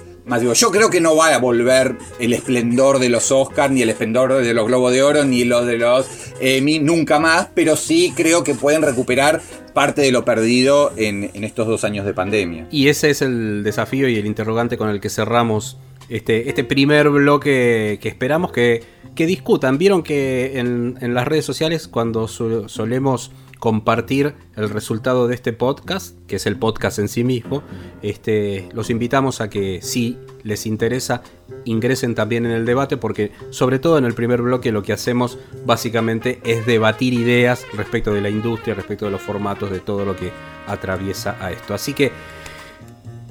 [0.54, 4.34] yo creo que no va a volver el esplendor de los Oscars, ni el esplendor
[4.34, 6.06] de los Globos de Oro, ni los de los
[6.40, 9.40] Emmy, nunca más, pero sí creo que pueden recuperar
[9.74, 12.66] parte de lo perdido en, estos dos años de pandemia.
[12.70, 17.10] Y ese es el desafío y el interrogante con el que cerramos este, este primer
[17.10, 18.82] bloque que esperamos que,
[19.14, 19.78] que discutan.
[19.78, 26.16] Vieron que en, las redes sociales cuando so- solemos compartir el resultado de este podcast,
[26.26, 27.62] que es el podcast en sí mismo,
[28.02, 31.22] este, los invitamos a que si les interesa
[31.64, 35.38] ingresen también en el debate porque sobre todo en el primer bloque lo que hacemos
[35.66, 40.14] básicamente es debatir ideas respecto de la industria, respecto de los formatos, de todo lo
[40.14, 40.30] que
[40.66, 41.74] atraviesa a esto.
[41.74, 42.12] Así que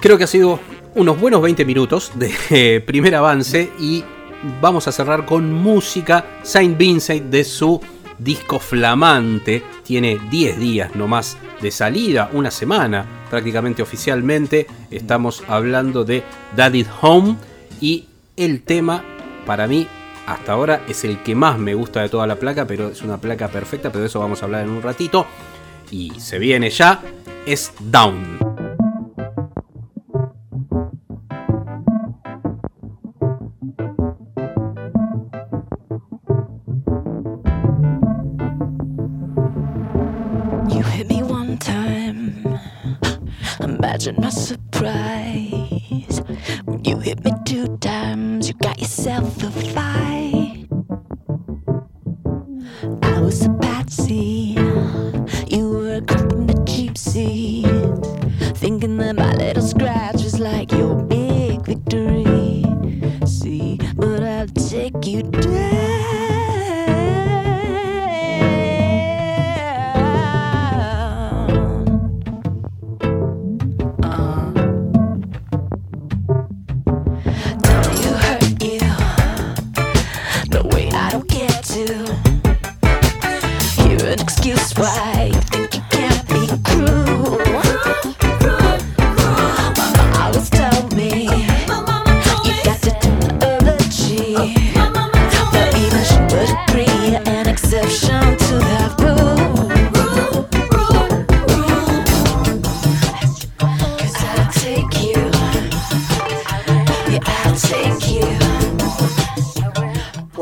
[0.00, 0.60] Creo que ha sido
[0.94, 4.04] unos buenos 20 minutos de eh, primer avance y
[4.60, 6.38] vamos a cerrar con música.
[6.44, 7.80] Saint Vincent de su
[8.18, 9.62] disco flamante.
[9.84, 14.66] Tiene 10 días nomás de salida, una semana prácticamente oficialmente.
[14.90, 16.22] Estamos hablando de
[16.56, 17.36] Daddy's Home
[17.80, 19.04] y el tema
[19.46, 19.86] para mí
[20.26, 23.18] hasta ahora es el que más me gusta de toda la placa, pero es una
[23.18, 25.26] placa perfecta, pero de eso vamos a hablar en un ratito.
[25.90, 27.00] Y se viene ya,
[27.46, 28.57] es Down.
[44.08, 45.17] Imagine my surprise.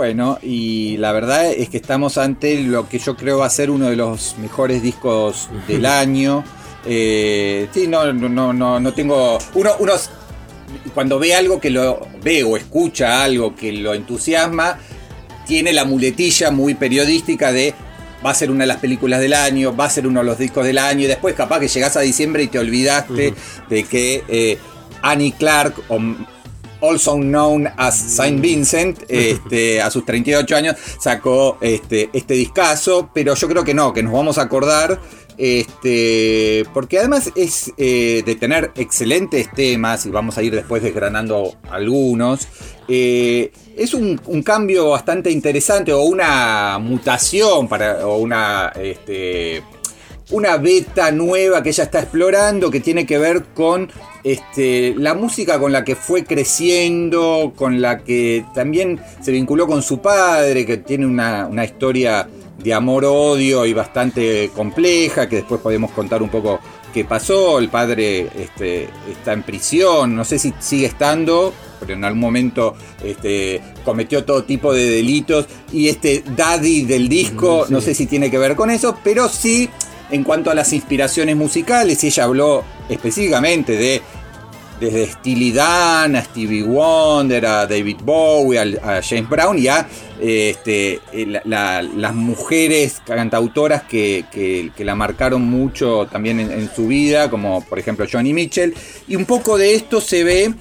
[0.07, 3.73] Bueno, y la verdad es que estamos ante lo que yo creo va a ser
[3.73, 6.45] uno de los mejores discos del año.
[6.85, 9.37] Eh, sí, no, no, no, no, tengo.
[9.55, 9.95] Uno, uno
[10.95, 14.79] cuando ve algo que lo ve o escucha algo que lo entusiasma,
[15.45, 17.75] tiene la muletilla muy periodística de
[18.25, 20.39] va a ser una de las películas del año, va a ser uno de los
[20.39, 23.35] discos del año, y después capaz que llegás a diciembre y te olvidaste
[23.69, 24.57] de que eh,
[25.03, 25.99] Annie Clark, o
[26.81, 33.35] also known as Saint Vincent, este, a sus 38 años, sacó este, este discazo, pero
[33.35, 35.01] yo creo que no, que nos vamos a acordar.
[35.39, 41.57] Este, porque además es eh, de tener excelentes temas, y vamos a ir después desgranando
[41.71, 42.49] algunos.
[42.89, 49.63] eh, es un, un cambio bastante interesante o una mutación para, o una, este,
[50.31, 53.91] una beta nueva que ella está explorando que tiene que ver con
[54.27, 59.83] este, la música con la que fue creciendo, con la que también se vinculó con
[59.83, 65.93] su padre, que tiene una, una historia de amor-odio y bastante compleja, que después podemos
[65.93, 66.59] contar un poco
[66.93, 67.61] qué pasó.
[67.61, 72.75] El padre este, está en prisión, no sé si sigue estando, pero en algún momento
[73.05, 75.47] este, cometió todo tipo de delitos.
[75.73, 79.71] Y este daddy del disco, no sé si tiene que ver con eso, pero sí
[80.11, 84.03] en cuanto a las inspiraciones musicales, ella habló específicamente de
[84.81, 89.89] desde Steely Dan a Stevie Wonder, a David Bowie, a, James Brown y a
[90.21, 97.31] este, la- la- las mujeres cantautoras que la marcaron mucho también en, en su vida,
[97.31, 98.75] como por ejemplo Johnny Mitchell.
[99.09, 100.53] Y un poco de esto se ve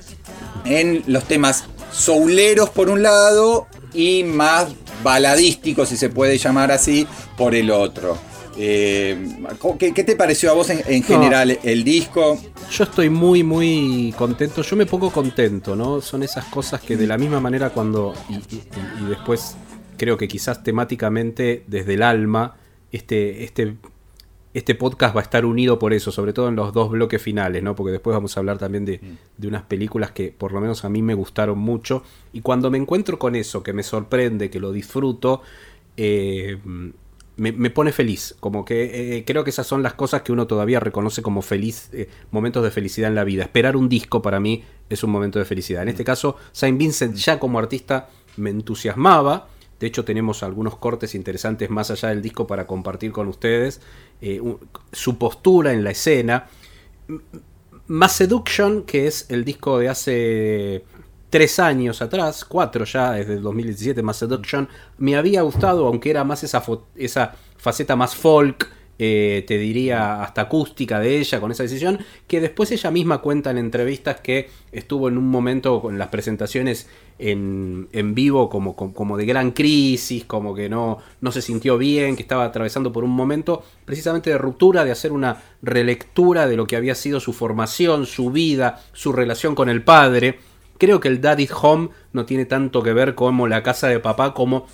[0.64, 4.68] en los temas souleros por un lado y más
[5.04, 7.06] baladísticos, si se puede llamar así,
[7.38, 8.18] por el otro.
[8.58, 9.38] Eh,
[9.78, 12.38] ¿qué, qué te pareció a vos en, en general el disco?
[12.72, 14.62] Yo estoy muy, muy contento.
[14.62, 16.02] Yo me pongo contento, ¿no?
[16.02, 18.14] Son esas cosas que de la misma manera cuando.
[18.30, 18.64] Y, y-
[19.04, 19.58] y después
[19.98, 22.56] creo que quizás temáticamente, desde el alma,
[22.92, 23.76] este, este,
[24.54, 27.62] este podcast va a estar unido por eso, sobre todo en los dos bloques finales,
[27.62, 27.76] ¿no?
[27.76, 29.02] Porque después vamos a hablar también de,
[29.38, 32.04] de unas películas que por lo menos a mí me gustaron mucho.
[32.32, 35.42] Y cuando me encuentro con eso, que me sorprende, que lo disfruto,
[35.98, 36.58] eh,
[37.38, 38.36] me, me pone feliz.
[38.40, 41.90] Como que eh, creo que esas son las cosas que uno todavía reconoce como feliz,
[41.94, 43.44] eh, momentos de felicidad en la vida.
[43.44, 45.84] Esperar un disco para mí es un momento de felicidad.
[45.84, 49.48] En este caso, Saint Vincent ya como artista me entusiasmaba.
[49.80, 53.82] De hecho, tenemos algunos cortes interesantes más allá del disco para compartir con ustedes.
[54.22, 54.58] Eh, un-
[54.94, 56.48] su postura en la escena.
[57.88, 60.86] Mass Seduction, que es el disco de hace
[61.36, 64.70] tres años atrás, cuatro ya, desde el 2017, Mass Seduction,
[65.00, 66.64] me había gustado, aunque era más esa,
[66.96, 72.40] esa faceta más folk, eh, te diría hasta acústica de ella con esa decisión, que
[72.40, 76.88] después ella misma cuenta en entrevistas que estuvo en un momento con las presentaciones
[77.20, 81.78] en, en vivo como, como, como de gran crisis, como que no, no se sintió
[81.78, 86.56] bien, que estaba atravesando por un momento precisamente de ruptura, de hacer una relectura de
[86.56, 90.40] lo que había sido su formación, su vida, su relación con el padre.
[90.78, 94.34] Creo que el Daddy's Home no tiene tanto que ver como la casa de papá
[94.34, 94.68] como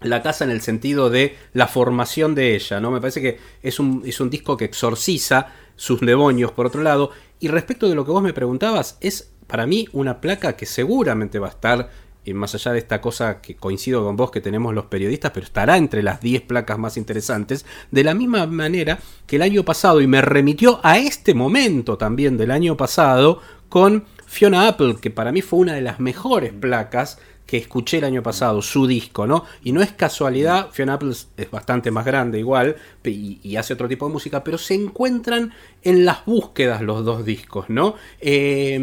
[0.00, 2.90] la casa en el sentido de la formación de ella, ¿no?
[2.90, 7.10] Me parece que es un, es un disco que exorciza sus demonios, por otro lado.
[7.40, 11.38] Y respecto de lo que vos me preguntabas, es para mí una placa que seguramente
[11.38, 11.90] va a estar,
[12.24, 15.46] y más allá de esta cosa que coincido con vos que tenemos los periodistas, pero
[15.46, 20.00] estará entre las 10 placas más interesantes, de la misma manera que el año pasado,
[20.00, 25.32] y me remitió a este momento también del año pasado, con Fiona Apple, que para
[25.32, 29.46] mí fue una de las mejores placas que escuché el año pasado, su disco, ¿no?
[29.64, 34.06] Y no es casualidad, Fiona Apple es- bastante más grande igual y, hace otro tipo
[34.06, 37.94] de música, pero se encuentran en las búsquedas los dos discos, ¿no?
[38.20, 38.74] Y,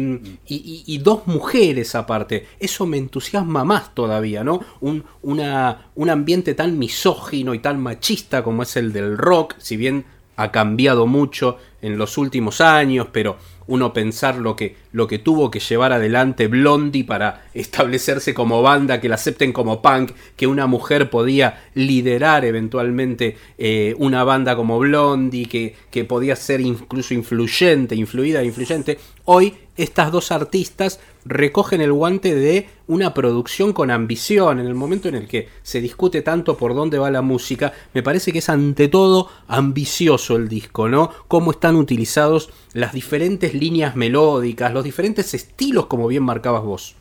[0.54, 4.60] y- y dos mujeres aparte, eso me entusiasma más todavía, ¿no?
[4.80, 9.76] Un, una- un ambiente tan misógino y tan machista como es el del rock, si
[9.76, 10.04] bien
[10.36, 15.50] ha cambiado mucho en los últimos años, pero uno pensar lo que, lo que tuvo
[15.50, 20.66] que llevar adelante Blondie para establecerse como banda, que la acepten como punk, que una
[20.66, 27.94] mujer podía liderar eventualmente eh, una banda como Blondie, que, que podía ser incluso influyente,
[27.94, 28.98] influida, influyente.
[29.24, 34.58] Hoy estas dos artistas recogen el guante de una producción con ambición.
[34.60, 38.02] En el momento en el que se discute tanto por dónde va la música, me
[38.02, 41.10] parece que es ante todo ambicioso el disco, ¿no?
[41.28, 46.96] Cómo están utilizados las diferentes líneas melódicas, los diferentes estilos, como bien marcabas vos.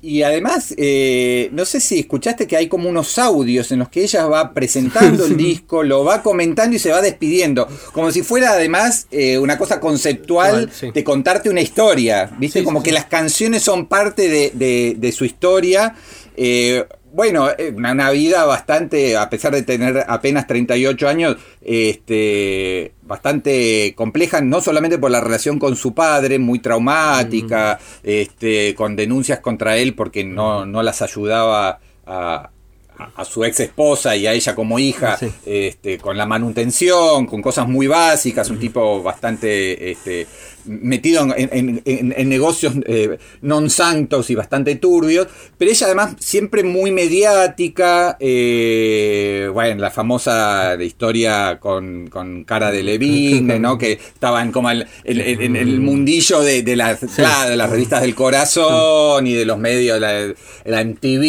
[0.00, 4.02] Y además, eh, no sé si escuchaste que hay como unos audios en los que
[4.04, 7.66] ella va presentando el disco, lo va comentando y se va despidiendo.
[7.92, 10.92] Como si fuera además eh, una cosa conceptual sí.
[10.94, 12.30] de contarte una historia.
[12.38, 12.60] ¿Viste?
[12.60, 15.96] Sí, como sí, que las canciones son parte de, de- de su historia.
[16.36, 16.84] Eh,
[17.18, 23.92] bueno, eh, una, una vida bastante, a pesar de tener apenas 38 años, este, bastante
[23.96, 29.78] compleja, no solamente por la relación con su padre, muy traumática, este, con denuncias contra
[29.78, 32.50] él porque no, no las ayudaba a,
[32.98, 35.28] a- a su ex esposa y a ella como hija, Sí.
[35.46, 40.26] este, con la manutención, con cosas muy básicas, un tipo bastante este,
[40.66, 46.16] metido en, en- en- en negocios eh, non santos y bastante turbios, pero ella además
[46.20, 53.78] siempre muy mediática, eh, bueno, la famosa historia con, con cara de Levine, ¿no?
[53.78, 57.70] Que estaban como el- el- el- en el mundillo de, de las, claro, de las
[57.70, 60.34] revistas del corazón y de los medios, la,
[60.66, 61.24] la MTV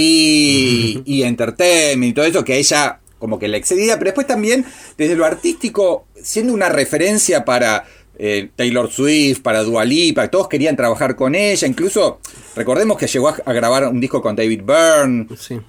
[1.05, 4.65] y Entertainment y todo eso, que a ella como que la excedía, pero después también
[4.97, 7.85] desde lo artístico, siendo una referencia para
[8.17, 12.19] eh, Taylor Swift, para Dua Lipa, todos querían trabajar con ella, incluso
[12.55, 15.59] recordemos que llegó a, a grabar un disco con David Byrne, Sí.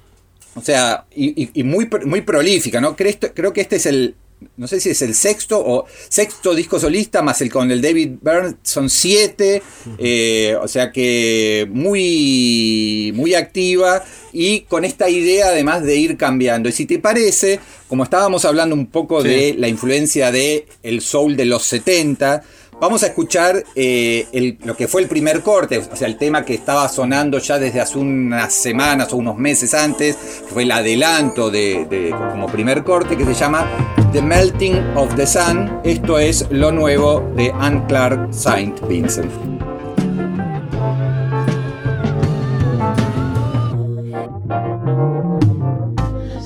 [0.55, 2.94] o sea, y, y- y muy, muy prolífica, ¿no?
[2.96, 4.14] Creo, creo que este es el,
[4.57, 8.12] no sé si es el sexto o sexto disco solista, más el con el David
[8.22, 9.62] Byrne, son siete,
[9.98, 16.68] eh, o sea que muy, muy activa y con esta idea además de ir cambiando.
[16.68, 19.29] Y si te parece, como estábamos hablando un poco Sí.
[19.29, 22.42] de la influencia de el soul de los 70,
[22.80, 26.54] Vamos a escuchar eh, lo que fue el primer corte, o sea, el tema que
[26.54, 31.50] estaba sonando ya desde hace unas semanas o unos meses antes, que fue el adelanto
[31.50, 33.66] de, como primer corte, que se llama
[34.12, 35.80] The Melting of the Sun.
[35.84, 39.30] Esto es lo nuevo de Anne Clark Saint Vincent.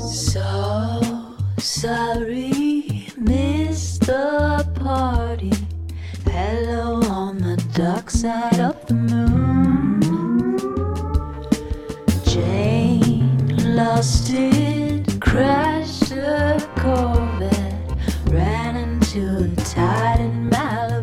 [0.03, 1.01] So
[1.59, 4.67] sorry, missed the
[7.75, 10.01] dark side of the moon.
[12.25, 20.94] Jane lost it, crashed her Corvette, ran into the tide in Malibu.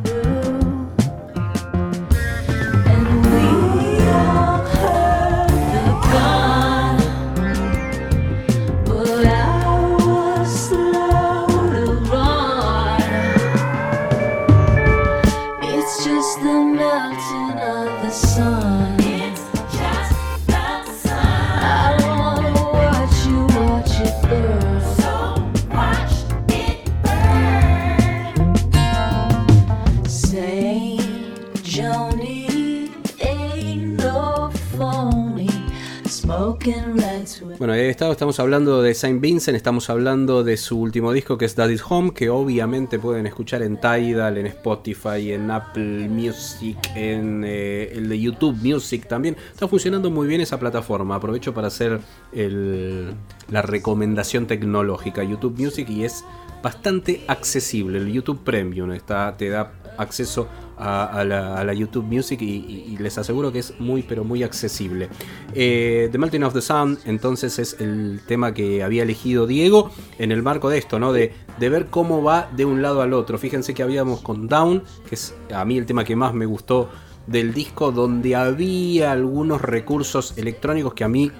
[37.92, 41.84] Estado, estamos hablando de Saint Vincent, estamos hablando de su último disco que es Daddy's
[41.88, 48.08] Home, que obviamente pueden escuchar en Tidal, en Spotify, en Apple Music, en eh, el
[48.08, 49.36] de YouTube Music también.
[49.52, 51.16] Está funcionando muy bien esa plataforma.
[51.16, 52.00] Aprovecho para hacer
[52.34, 56.24] la recomendación tecnológica YouTube Music y es
[56.64, 57.98] bastante accesible.
[57.98, 63.60] El YouTube Premium está, te da acceso a, la, YouTube Music y les aseguro que
[63.60, 65.10] es muy pero muy accesible.
[65.54, 70.32] Eh, the Melting of the Sun entonces es el tema que había elegido Diego en
[70.32, 71.14] el marco de esto, ¿no?
[71.14, 73.38] De, de ver cómo va de un lado al otro.
[73.38, 76.90] Fíjense que habíamos con Down, que es a mí el tema que más me gustó
[77.28, 81.32] del disco, donde había algunos recursos electrónicos que a mí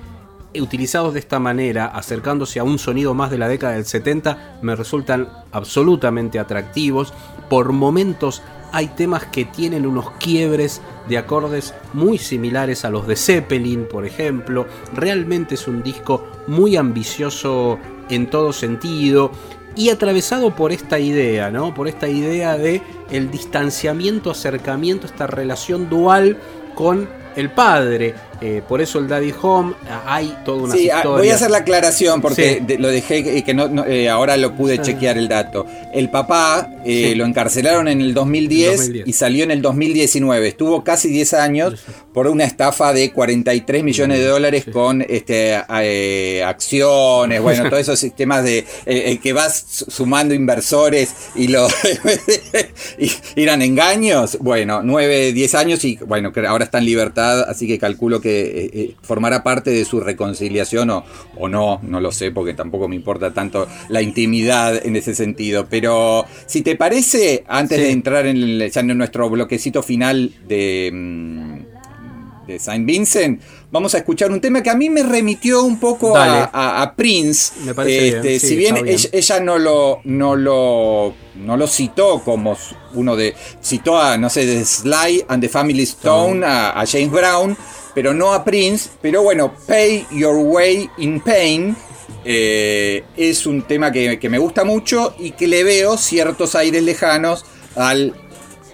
[0.60, 4.76] utilizados de esta manera, acercándose a un sonido más de la década del 70, me
[4.76, 7.14] resultan absolutamente atractivos.
[7.52, 13.18] Por momentos hay temas que tienen unos quiebres de acordes muy similares a los de
[13.18, 14.68] Zeppelin, por ejemplo.
[14.94, 17.78] Realmente es un disco muy ambicioso
[18.10, 19.32] en todo sentido
[19.76, 21.74] y atravesado por esta idea, ¿no?
[21.74, 26.38] Por esta idea de el distanciamiento, acercamiento, esta relación dual
[26.74, 28.16] con el padre.
[28.42, 31.18] Eh, por eso el Daddy Home, ah, hay toda una Sí, ah, historia.
[31.20, 32.66] voy a hacer la aclaración porque Sí.
[32.66, 34.82] de- lo dejé y que no, no, eh, ahora lo pude Ah.
[34.82, 35.68] chequear el dato.
[35.94, 37.16] El papá eh, Sí.
[37.16, 39.08] lo encarcelaron en el 2010, 2010.
[39.08, 40.48] y salió en el 2019.
[40.48, 41.76] Estuvo casi 10 años
[42.14, 48.00] por una estafa de 43 millones de dólares con este eh, acciones, bueno, todos esos
[48.00, 51.68] sistemas de eh, el que vas su- sumando inversores y lo
[52.98, 54.38] y eran engaños.
[54.40, 58.31] Bueno, 9, 10 años y bueno, que ahora está en libertad, así que calculo que
[58.40, 61.04] eh, eh, formará parte de su reconciliación o,
[61.38, 65.68] o no, no lo sé, porque tampoco me importa tanto la intimidad en ese sentido.
[65.70, 67.84] Pero si te parece, antes Sí.
[67.86, 73.42] de entrar en, el- ya en nuestro bloquecito final de, mm, de Saint Vincent,
[73.72, 76.50] vamos a escuchar un tema que a mí me remitió un poco a, Dale.
[76.52, 77.54] a- a Prince.
[77.64, 78.78] Me parece Este, bien, sí, si bien.
[78.88, 82.58] Ella, ella no lo, no lo, no lo citó como
[82.96, 87.12] uno de, citó a, no sé, de Sly and the Family Stone, a, a James
[87.12, 87.56] Brown,
[87.94, 88.90] pero no a Prince.
[89.02, 91.76] Pero bueno, Pay Your Way in Pain.
[92.24, 96.84] eh, es un tema que, que me gusta mucho y que le veo ciertos aires
[96.84, 98.14] lejanos al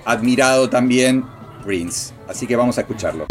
[0.05, 1.23] admirado también
[1.63, 2.13] Prince.
[2.27, 3.25] Así que vamos a escucharlo.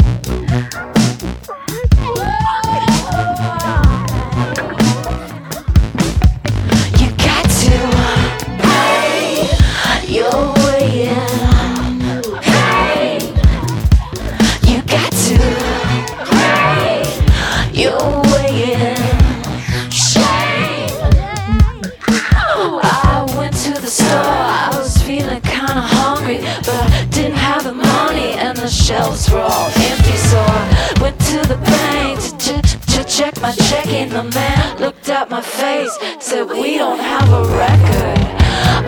[29.07, 33.85] Were all empty, so I went to the bank to, ch- to check my check
[33.85, 34.09] checking.
[34.09, 38.19] The man looked at my face, said, We don't have a record.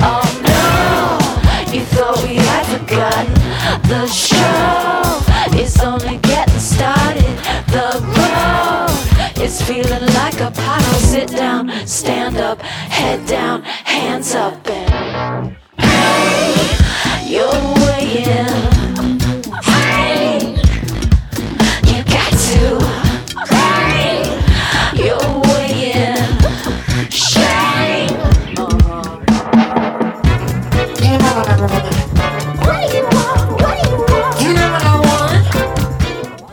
[0.01, 0.28] Oh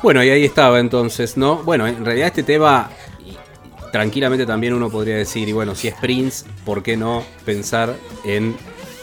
[0.07, 1.65] Bueno, y ahí estaba entonces, ¿no?
[1.65, 2.91] Bueno, en realidad este tema,
[3.91, 7.93] tranquilamente también uno podría decir, y bueno, si es Prince, ¿por qué no pensar
[8.23, 8.55] en,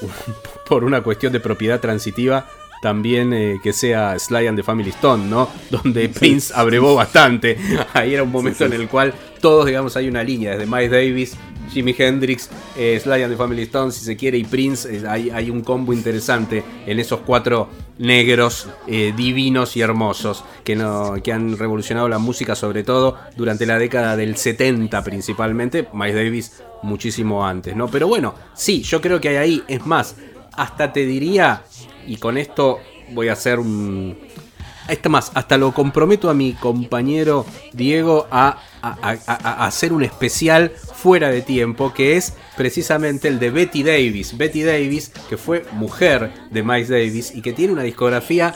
[0.70, 2.47] por una cuestión de propiedad transitiva,
[2.82, 5.49] también eh, que sea Sly and the Family Stone, ¿no?
[5.70, 7.58] Donde Prince abrevó bastante.
[7.93, 11.38] Ahí era un momento en el cual todos, digamos, hay una línea, desde Miles Davis,
[11.74, 15.61] Jimi Hendrix, eh, Sly and the Family Stone, si se quiere, y Prince, hay, un
[15.61, 22.55] combo interesante en esos cuatro negros eh, divinos y hermosos que han revolucionado la música,
[22.55, 27.88] sobre todo durante la década del 70 principalmente, Miles Davis muchísimo antes, ¿no?
[27.88, 30.15] Pero bueno, sí, yo creo que hay ahí, es más,
[30.53, 31.63] hasta te diría,
[32.07, 32.80] y con esto
[33.11, 34.17] voy a hacer un...
[34.88, 40.71] Esto más, hasta lo comprometo a mi compañero Diego a- a- a hacer un especial
[40.71, 44.38] fuera de tiempo, que es precisamente el de Betty Davis.
[44.38, 48.53] Betty Davis, que fue mujer de Miles Davis y que tiene una discografía,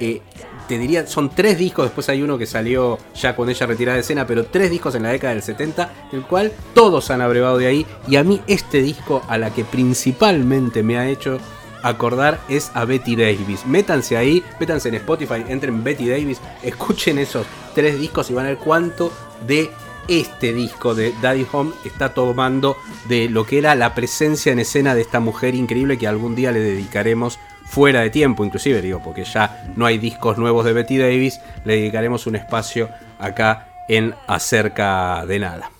[0.00, 0.22] eh,
[0.66, 4.00] te diría, son tres discos, después hay uno que salió ya con ella retirada de
[4.02, 7.66] escena, pero tres discos en la década del 70, el cual todos han abrevado de
[7.66, 11.38] ahí, y a mí este disco a la que principalmente me ha hecho
[11.82, 13.66] acordar es a Betty Davis.
[13.66, 18.50] Métanse ahí, métanse en Spotify, entren Betty Davis, escuchen esos tres discos y van a
[18.50, 19.12] ver cuánto
[19.46, 19.70] de
[20.08, 22.76] este disco de Daddy Home está tomando
[23.08, 26.50] de lo que era la presencia en escena de esta mujer increíble que algún día
[26.50, 30.98] le dedicaremos fuera de tiempo, inclusive digo, porque ya no hay discos nuevos de Betty
[30.98, 32.88] Davis, le dedicaremos un espacio
[33.20, 35.70] acá en Acerca de Nada.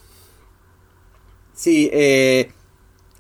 [1.53, 2.53] Sí, eh,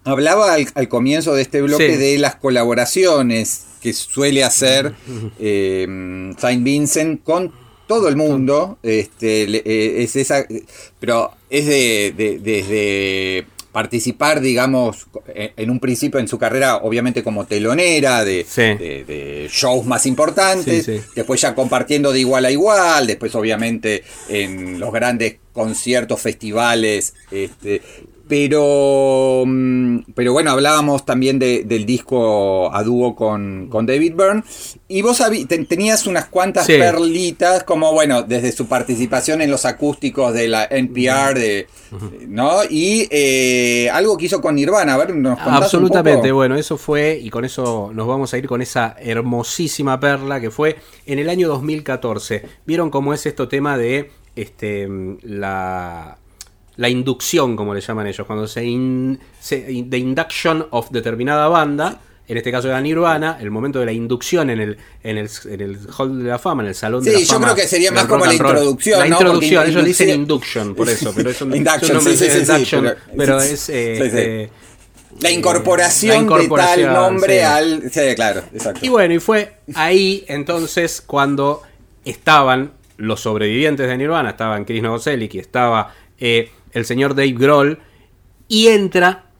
[0.04, 1.96] hablaba al, al comienzo de este bloque Sí.
[1.98, 4.94] de las colaboraciones que suele hacer
[5.38, 7.52] eh, Saint Vincent con
[7.86, 8.78] todo el mundo.
[8.82, 10.46] Este, eh, es esa,
[10.98, 17.22] pero es de, de- desde participar, digamos, en en un principio en su carrera, obviamente
[17.22, 18.62] como telonera de, Sí.
[18.62, 21.04] de- de shows más importantes, Sí, sí.
[21.14, 27.80] después ya compartiendo de igual a igual, después obviamente en los grandes conciertos, festivales, este,
[28.30, 34.44] pero, mm, pero bueno, hablábamos también de- del disco a dúo con, con David Byrne,
[34.88, 36.74] y vos ten- tenías unas cuantas Sí.
[36.78, 41.66] perlitas, como bueno, desde su participación en los acústicos de la NPR, de,
[42.28, 42.60] ¿no?
[42.70, 46.34] Y eh, algo que hizo con Nirvana, a ver, nos contás un Absolutamente, poco?
[46.36, 50.50] bueno, eso fue, y con eso nos vamos a ir con esa hermosísima perla que
[50.50, 52.42] fue en el año 2014.
[52.64, 54.88] ¿Vieron cómo es esto tema de este
[55.22, 56.16] la,
[56.76, 58.26] la inducción, como le llaman ellos?
[58.26, 62.00] Cuando se, in, se in- the induction of determinada banda.
[62.28, 65.60] En este caso era Nirvana, el momento de la inducción en el, en el, en
[65.60, 67.46] el Hall de la Fama, en el Salón de Sí, la yo Fama.
[67.46, 69.16] creo que sería más como la introducción, La ¿no?
[69.16, 72.24] introducción, Porque ellos dicen inducción- induction, por eso, pero es un, Induction, es sí, sí,
[72.26, 75.16] de sí, sí, induction, pero- pero sí, es sí, eh, sí.
[75.22, 77.44] La incorporación, La incorporación, de tal nombre sí.
[77.44, 77.82] al.
[77.90, 78.80] Sí, claro, exacto.
[78.86, 81.62] Y bueno, y fue ahí entonces cuando
[82.04, 87.78] estaban los sobrevivientes de Nirvana, estaban Chris Novoselic y estaba eh, el señor Dave Grohl,
[88.48, 89.30] y entra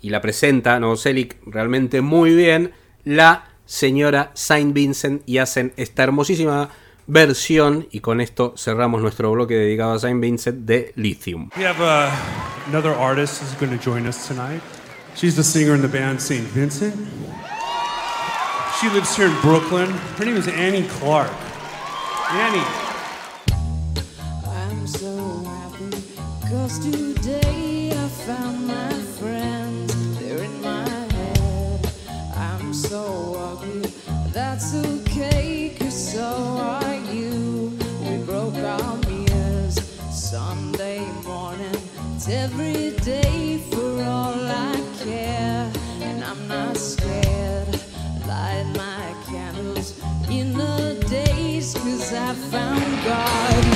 [0.00, 2.72] y la presenta Novoselic realmente muy bien,
[3.04, 6.70] la señora Saint Vincent y hacen esta hermosísima
[7.08, 11.50] versión, y con esto cerramos nuestro bloque dedicado a Saint Vincent de Lithium.
[11.56, 12.10] We have uh,
[12.68, 14.62] another artist who's going to join us tonight.
[15.16, 16.46] She's the singer in the band St.
[16.54, 16.94] Vincent.
[18.80, 19.90] She lives here in Brooklyn.
[20.18, 21.32] Her name is Annie Clark.
[22.30, 22.85] Annie.
[26.66, 30.18] Cause today I found my friends.
[30.18, 31.92] They're in my head.
[32.34, 33.04] I'm so
[33.38, 33.88] ugly,
[34.32, 36.28] that's okay cause so
[36.74, 37.70] are you.
[38.02, 39.78] We broke our mirrors
[40.10, 41.78] Sunday morning.
[42.16, 45.70] It's every day for all I care.
[46.00, 47.80] And I'm not scared.
[48.26, 53.75] Light my candles in the days cause I found God.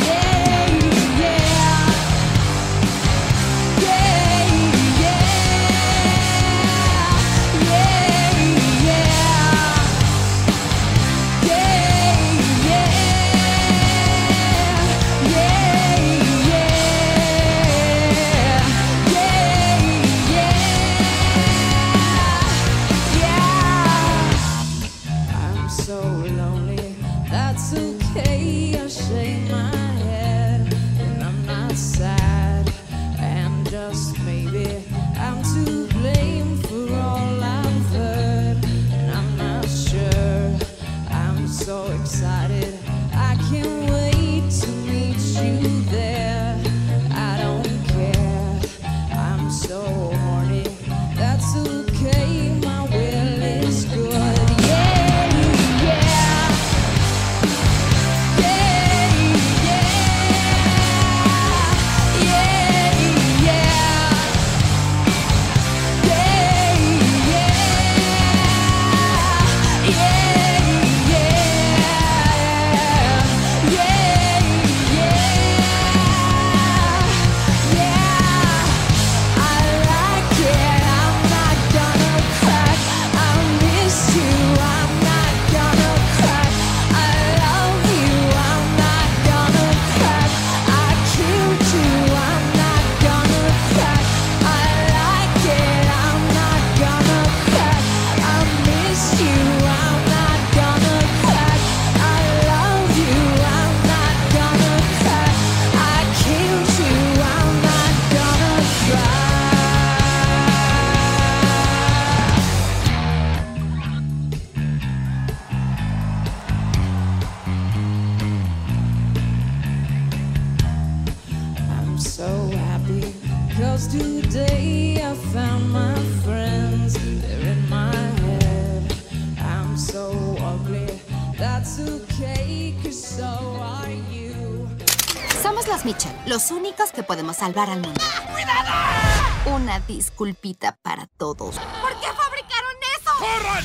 [137.31, 138.01] Podemos salvar al mundo.
[138.33, 139.57] ¡Cuidado!
[139.57, 141.57] Una disculpita para todos.
[141.57, 143.11] ¿Por qué fabricaron eso?
[143.19, 143.65] ¡Corran!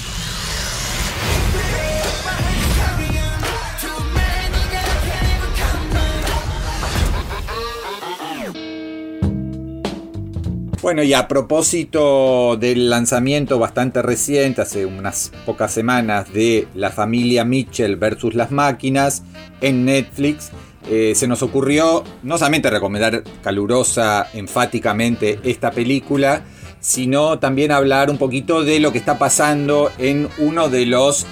[10.81, 17.43] Bueno, y a propósito del lanzamiento bastante reciente, hace unas pocas semanas, de La familia
[17.43, 19.23] Mitchell versus las máquinas
[19.61, 20.51] en Netflix,
[20.89, 26.43] eh, se nos ocurrió no solamente recomendar calurosa, enfáticamente esta película,
[26.79, 31.25] sino también hablar un poquito de lo que está pasando en uno de los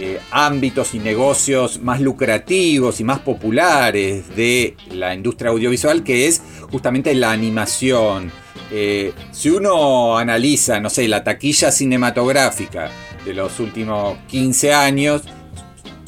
[0.00, 6.42] eh, ámbitos y negocios más lucrativos y más populares de la industria audiovisual, que es
[6.70, 8.30] justamente la animación.
[8.70, 12.90] Eh, si uno analiza, no sé, la taquilla cinematográfica
[13.24, 15.22] de los últimos 15 años,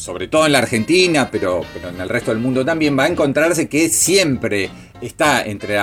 [0.00, 3.08] sobre todo en la Argentina, pero, pero en el resto del mundo también, va a
[3.08, 4.70] encontrarse que siempre
[5.00, 5.78] está entre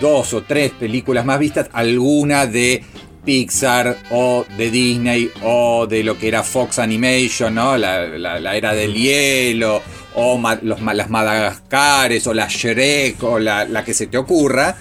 [0.00, 2.84] dos o tres películas más vistas alguna de
[3.24, 7.76] Pixar o de Disney o de lo que era Fox Animation, ¿no?
[7.76, 9.82] La, era del hielo,
[10.14, 14.76] o los, las Madagascares, o la Shrek, o la, la que se te ocurra.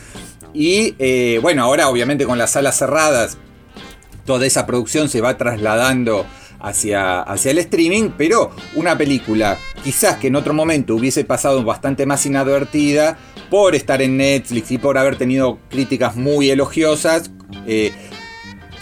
[0.53, 3.38] Y eh, bueno, ahora obviamente con las salas cerradas,
[4.26, 6.26] toda esa producción se va trasladando
[6.60, 12.05] hacia, hacia el streaming, pero una película quizás que en otro momento hubiese pasado bastante
[12.05, 13.18] más inadvertida
[13.49, 17.32] por estar en Netflix y por haber tenido críticas muy elogiosas,
[17.66, 17.91] eh,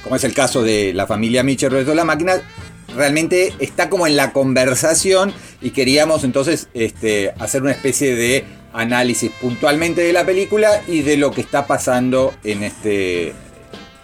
[0.04, 2.42] como es el caso de la familia Mitchell versus la máquina,
[2.96, 9.32] realmente está como en la conversación y queríamos entonces este, hacer una especie de análisis
[9.42, 13.34] puntualmente de la película y de lo que está pasando en este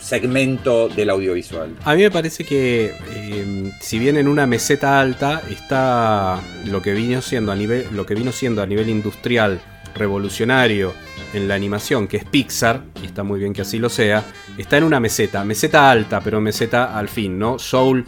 [0.02, 1.76] segmento del audiovisual.
[1.84, 6.94] A mí me parece que, eh, si bien en una meseta alta está lo que
[6.94, 9.62] vino siendo a nivel, lo que vino siendo a nivel industrial
[9.94, 10.94] revolucionario
[11.34, 14.24] en la animación, que es Pixar, y está muy bien que así lo sea,
[14.58, 17.60] está en una meseta, meseta alta, pero meseta al fin, ¿no?
[17.60, 18.06] Soul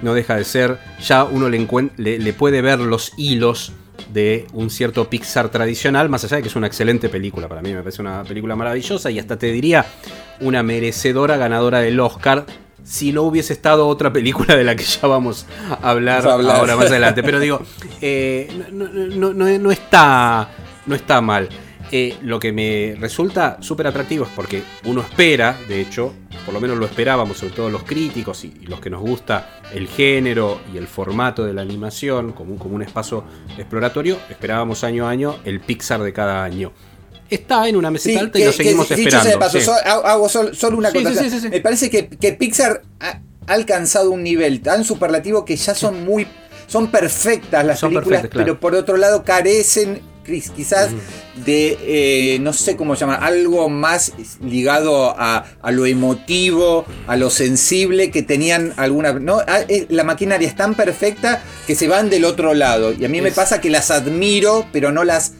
[0.00, 1.58] no deja de ser, ya uno le,
[1.96, 3.72] le puede ver los hilos
[4.12, 7.72] de un cierto Pixar tradicional, más allá de que es una excelente película, para mí
[7.72, 9.86] me parece una película maravillosa y hasta te diría
[10.40, 12.46] una merecedora ganadora del Oscar
[12.84, 16.34] si no hubiese estado otra película de la que ya vamos a hablar, Vamos a
[16.34, 16.56] hablar.
[16.56, 17.22] ahora más adelante.
[17.22, 17.62] Pero digo,
[18.00, 20.48] eh, no, no- no- no está,
[20.86, 21.48] no está mal.
[21.94, 26.12] Eh, lo que me resulta súper atractivo es porque uno espera, de hecho,
[26.44, 29.60] por lo menos lo esperábamos, sobre todo los críticos y, y los que nos gusta
[29.74, 33.24] el género y el formato de la animación como un, como un espacio
[33.58, 36.72] exploratorio, esperábamos año a año el Pixar de cada año.
[37.34, 39.22] Está en una meseta alta y lo seguimos dicho esperando.
[39.24, 39.64] sea de paso, sí.
[39.64, 41.10] so- hago hago sol- solo una Sí, cosa.
[41.14, 41.48] sí, sí, sí, sí.
[41.48, 46.26] Me parece que, que Pixar ha, alcanzado un nivel tan superlativo que ya son muy.
[46.68, 48.46] Son perfectas las Son películas, perfectas, claro.
[48.46, 50.00] pero por otro lado carecen
[50.56, 50.90] quizás
[51.44, 57.28] de, eh, no sé cómo llamar, algo más ligado a, a lo emotivo, a lo
[57.28, 59.20] sensible que tenían algunas...
[59.20, 59.40] ¿no?
[59.48, 62.92] Ah, eh, La maquinaria es tan perfecta que se van del otro lado.
[62.92, 65.32] Y a mí me pasa que las admiro, pero no las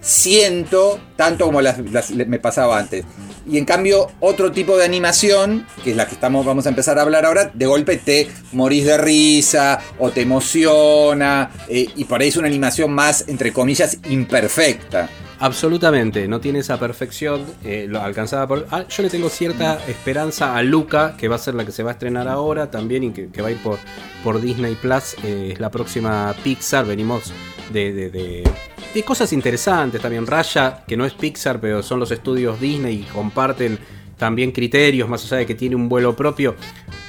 [0.00, 3.04] siento tanto como las, las- me pasaba antes.
[3.46, 6.98] Y en cambio, otro tipo de animación, que es la que estamos, vamos a empezar
[6.98, 11.50] a hablar ahora, de golpe te morís de risa o te emociona.
[11.68, 15.08] eh, y por ahí es una animación más, entre comillas, imperfecta.
[15.42, 18.66] Absolutamente, no tiene esa perfección eh, alcanzada por...
[18.70, 21.82] Ah, yo le tengo cierta esperanza a Luca, que va a ser la que se
[21.82, 23.78] va a estrenar ahora también y que, va a ir por,
[24.22, 25.14] por Disney Plus.
[25.24, 27.32] eh, es la próxima Pixar, venimos
[27.72, 28.50] de, de- de-
[28.92, 30.26] de cosas interesantes también.
[30.26, 33.78] Raya, que no es Pixar, pero son los estudios Disney y comparten
[34.18, 36.54] también criterios, más allá de que tiene un vuelo propio.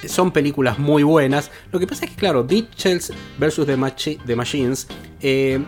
[0.07, 1.51] Son películas muy buenas.
[1.73, 3.65] Lo que pasa es que, claro, Mitchells vs.
[3.65, 4.87] The, Machi- The Machines
[5.19, 5.59] eh,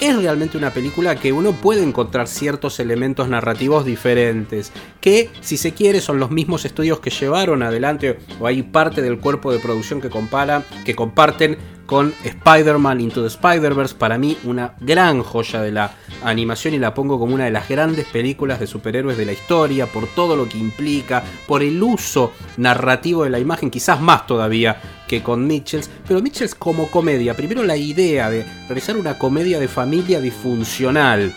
[0.00, 4.72] es realmente una película que uno puede encontrar ciertos elementos narrativos diferentes.
[5.00, 9.18] Que, si se quiere, son los mismos estudios que llevaron adelante, o hay parte del
[9.18, 11.56] cuerpo de producción que compara, que comparten
[11.86, 13.94] con Spider-Man Into the Spider-Verse.
[13.94, 17.68] Para mí, una gran joya de la animación y la pongo como una de las
[17.68, 22.32] grandes películas de superhéroes de la historia, por todo lo que implica, por el uso
[22.56, 27.62] narrativo de la imagen, quizás más todavía que con Mitchells, pero Mitchells como comedia, primero
[27.62, 31.32] la idea de realizar una comedia de familia disfuncional,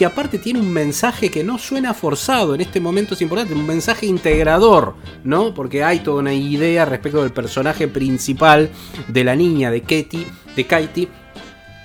[0.00, 3.66] que aparte tiene un mensaje que no suena forzado, en este momento es importante, un
[3.66, 4.94] mensaje integrador,
[5.24, 5.52] ¿no?
[5.52, 8.70] Porque hay toda una idea respecto del personaje principal
[9.08, 10.26] de la niña, de Katie,
[10.56, 11.08] de Katie,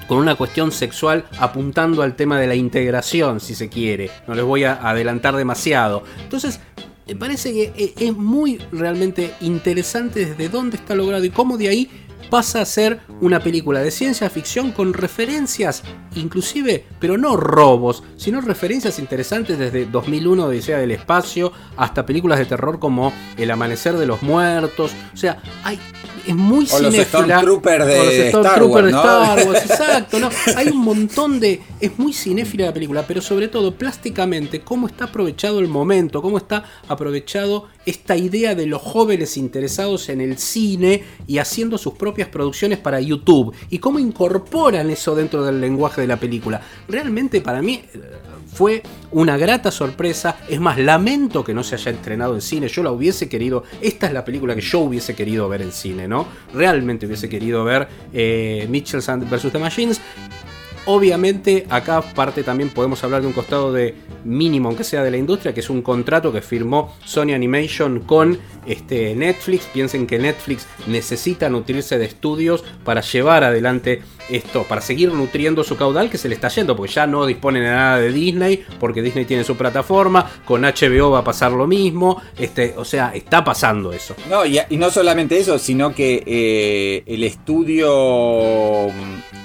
[0.07, 4.09] con una cuestión sexual apuntando al tema de la integración, si se quiere.
[4.29, 6.05] No les voy a adelantar demasiado.
[6.23, 6.61] Entonces,
[7.05, 11.67] me parece que eh, es muy realmente interesante desde dónde está logrado y cómo de
[11.67, 11.89] ahí
[12.29, 15.83] pasa a ser una película de ciencia ficción con referencias,
[16.15, 22.45] inclusive, pero no robos, sino referencias interesantes desde 2001 Odisea del Espacio hasta películas de
[22.45, 24.91] terror como El Amanecer de los Muertos.
[25.13, 25.79] O sea, hay,
[26.25, 27.05] es muy O los cinéfila.
[27.05, 28.99] Stormtroopers de O los Star Wars, de ¿no?
[28.99, 30.29] Star Wars, exacto, ¿no?
[30.55, 31.61] Hay un montón de.
[31.79, 36.37] Es muy cinéfila la película, pero sobre todo plásticamente, cómo está aprovechado el momento, cómo
[36.37, 42.29] está aprovechado esta idea de los jóvenes interesados en el cine y haciendo sus propias
[42.29, 46.61] producciones para YouTube y cómo incorporan eso dentro del lenguaje de la película.
[46.87, 47.99] Realmente para mí eh,
[48.53, 48.81] fue
[49.11, 50.37] una grata sorpresa.
[50.49, 52.67] Es más, lamento que no se haya estrenado en cine.
[52.67, 53.63] Yo la hubiese querido.
[53.81, 56.27] Esta es la película que yo hubiese querido ver en cine, ¿no?
[56.53, 59.51] Realmente hubiese querido ver eh, Mitchells and vs.
[59.51, 60.01] The Machines.
[60.87, 65.17] Obviamente, acá parte también podemos hablar de un costado de mínimo, aunque sea de la
[65.17, 69.65] industria, que es un contrato que firmó Sony Animation con este, Netflix.
[69.65, 75.75] Piensen que Netflix necesita nutrirse de estudios para llevar adelante esto, para seguir nutriendo su
[75.77, 79.01] caudal que se le está yendo, porque ya no disponen de nada de Disney, porque
[79.01, 83.43] Disney tiene su plataforma, con HBO va a pasar lo mismo, este, o sea, está
[83.43, 84.15] pasando eso.
[84.29, 88.91] No, y, y no solamente eso, sino que eh, el estudio.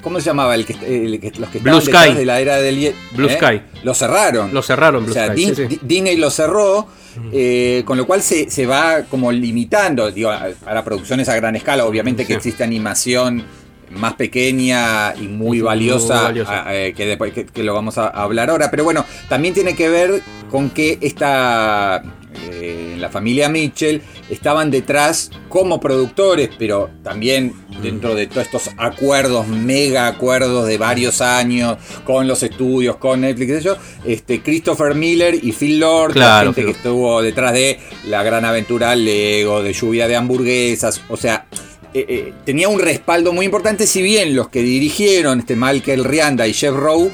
[0.03, 0.55] ¿Cómo se llamaba?
[0.55, 2.17] El que, el que- los que Blue estaban Sky.
[2.19, 3.37] de la era del Blue ¿eh?
[3.39, 3.61] Sky.
[3.83, 4.53] Lo cerraron.
[4.55, 5.67] Lo cerraron, Blue o sea, Sky, Di- sí, sí.
[5.67, 6.87] Di- Disney lo cerró.
[7.33, 11.57] eh, con lo cual se, se va como limitando digo, a- para producciones a gran
[11.57, 11.85] escala.
[11.85, 12.37] Obviamente que Sí.
[12.37, 13.45] existe animación
[13.91, 16.67] más pequeña y muy valiosa, valiosa.
[16.69, 18.71] a- eh, que, después, que, que lo vamos a hablar ahora.
[18.71, 22.03] Pero bueno, también tiene que ver con que esta,
[22.51, 29.49] eh, la familia Mitchell estaban detrás como productores, pero también dentro de todos estos acuerdos,
[29.49, 35.53] mega acuerdos de varios años con los estudios, con Netflix, yo, este, Christopher Miller y
[35.53, 39.73] Phil Lord, Claro, la gente Phil que estuvo detrás de La Gran Aventura Lego, de
[39.73, 41.47] Lluvia de Hamburguesas, o sea...
[41.93, 46.47] eh, eh, tenía un respaldo muy importante, si bien los que dirigieron, este Michael Rianda
[46.47, 47.11] y Jeff Rowe,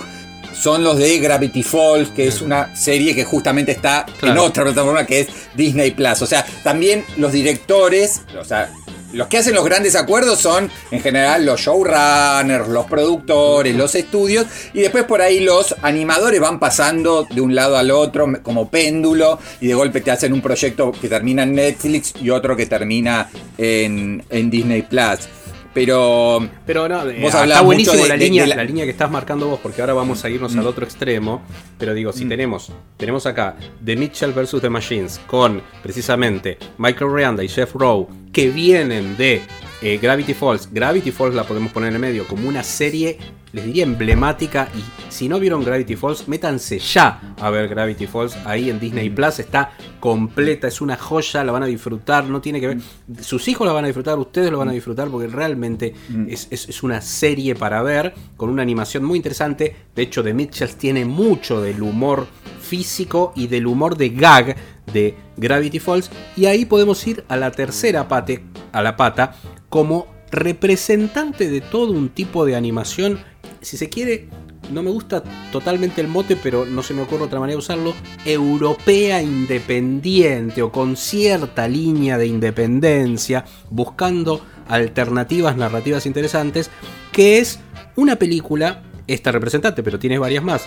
[0.55, 5.07] son los de Gravity Falls, que es una serie que justamente está en otra plataforma
[5.07, 6.23] que es Disney Plus.
[6.23, 8.73] O sea, también los directores, o sea,
[9.17, 14.47] los que hacen los grandes acuerdos son en general los showrunners, los productores, los estudios,
[14.75, 19.39] y después por ahí los animadores van pasando de un lado al otro como péndulo,
[19.61, 23.29] y de golpe te hacen un proyecto que termina en Netflix y otro que termina
[23.57, 25.29] en, Disney Plus.
[25.77, 28.65] Pero Pero no, eh, Vos está buenísimo de- la, de- línea, de la- la...
[28.65, 30.59] línea que estás marcando vos, porque ahora vamos a irnos Mm.
[30.61, 31.43] al otro extremo.
[31.79, 34.61] Pero digo, si tenemos, tenemos acá The Mitchell vs.
[34.61, 39.43] The Machines con precisamente Michael Rianda y Jeff Rowe, que vienen de
[39.83, 40.71] eh, Gravity Falls.
[40.73, 43.19] Gravity Falls la podemos poner en el medio como una serie,
[43.57, 44.69] les diría emblemática.
[44.77, 48.37] Y si no vieron Gravity Falls, métanse ya a ver Gravity Falls.
[48.45, 52.25] Ahí en Disney Plus está completa, es una joya, la van a disfrutar.
[52.27, 52.79] No tiene que ver.
[53.23, 55.95] Sus hijos la van a disfrutar, ustedes lo van a disfrutar, porque realmente
[56.29, 59.75] es, es- es una serie para ver con una animación muy interesante.
[59.95, 62.27] De hecho, The Mitchells tiene mucho del humor
[62.61, 64.57] físico y del humor de gag
[64.93, 66.11] de Gravity Falls.
[66.37, 69.35] Y ahí podemos ir a la tercera pate, a la pata,
[69.71, 73.21] como representante de todo un tipo de animación.
[73.61, 74.29] Si se quiere,
[74.73, 77.95] no me gusta totalmente el mote, pero no se me ocurre otra manera de usarlo.
[78.25, 86.71] Europea independiente o con cierta línea de independencia, buscando alternativas narrativas interesantes,
[87.13, 87.61] que es
[87.95, 90.67] una película, esta representante, pero tiene varias más,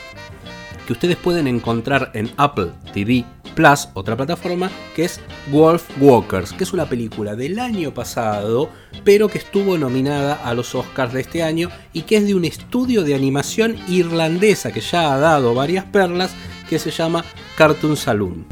[0.89, 3.23] que ustedes pueden encontrar en Apple TV
[3.53, 5.19] Plus, otra plataforma, que es
[5.51, 8.71] Wolf Walkers, que es una película del año pasado,
[9.03, 12.43] pero que estuvo nominada a los Oscars de este año y que es de un
[12.43, 16.31] estudio de animación irlandesa que ya ha dado varias perlas,
[16.67, 17.23] que se llama
[17.55, 18.47] Cartoon Saloon.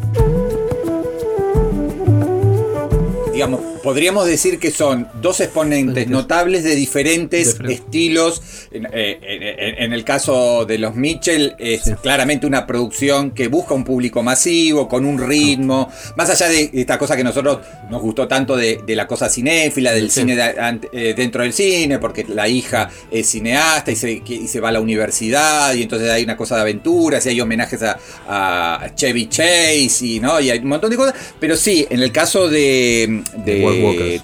[3.34, 7.74] digamos, podríamos decir que son dos exponentes notables de diferentes Diferente.
[7.74, 8.42] estilos.
[8.70, 13.74] En, eh, en- en el caso de los Mitchell, es claramente una producción que busca
[13.76, 17.60] un público masivo, con un ritmo, más allá de esta cosa que a nosotros
[17.90, 20.20] nos gustó tanto de, de la cosa cinéfila, del Sí.
[20.20, 24.48] cine de- eh, dentro del cine, porque la hija es cineasta y se, que- y
[24.50, 27.82] se va a la universidad, y entonces hay una cosa de aventuras, y hay homenajes
[27.84, 30.42] a, a Chevy Chase, y, ¿no?
[30.42, 31.14] y hay un montón de cosas.
[31.40, 33.77] Pero sí, en el caso de, de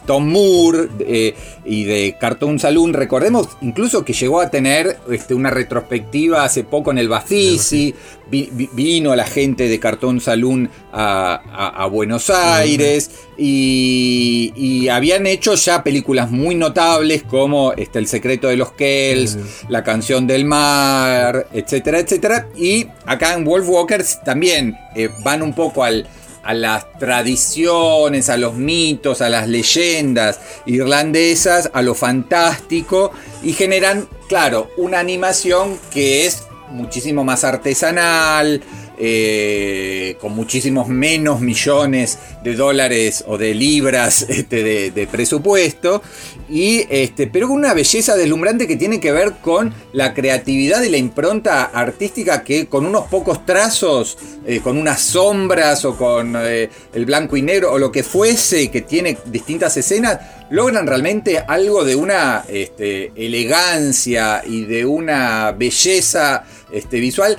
[0.06, 1.34] Tom Moore eh,
[1.66, 2.94] y de Cartoon Saloon.
[2.94, 7.94] Recordemos incluso que llegó a tener este, una retrospectiva hace poco en el Bafisi.
[8.32, 14.88] Vi- vi- vino la gente de Cartoon Saloon a, a- a Buenos Aires y, y
[14.88, 19.38] habían hecho ya películas muy notables como este, El secreto de los Kells,
[19.70, 22.48] La canción del mar, etcétera, etcétera.
[22.58, 26.08] Y acá en Wolf Walkers también eh, van un poco al,
[26.44, 34.08] a las tradiciones, a los mitos, a las leyendas irlandesas, a lo fantástico y generan,
[34.28, 38.62] claro, una animación que es muchísimo más artesanal,
[38.98, 46.02] eh, con muchísimos menos millones de dólares o de libras este, de, presupuesto,
[46.50, 50.90] y, este, pero con una belleza deslumbrante que tiene que ver con la creatividad y
[50.90, 56.70] la impronta artística que con unos pocos trazos, eh, con unas sombras o con eh,
[56.94, 60.20] el blanco y negro o lo que fuese, que tiene distintas escenas,
[60.50, 67.38] logran realmente algo de una este, elegancia y de una belleza este, visual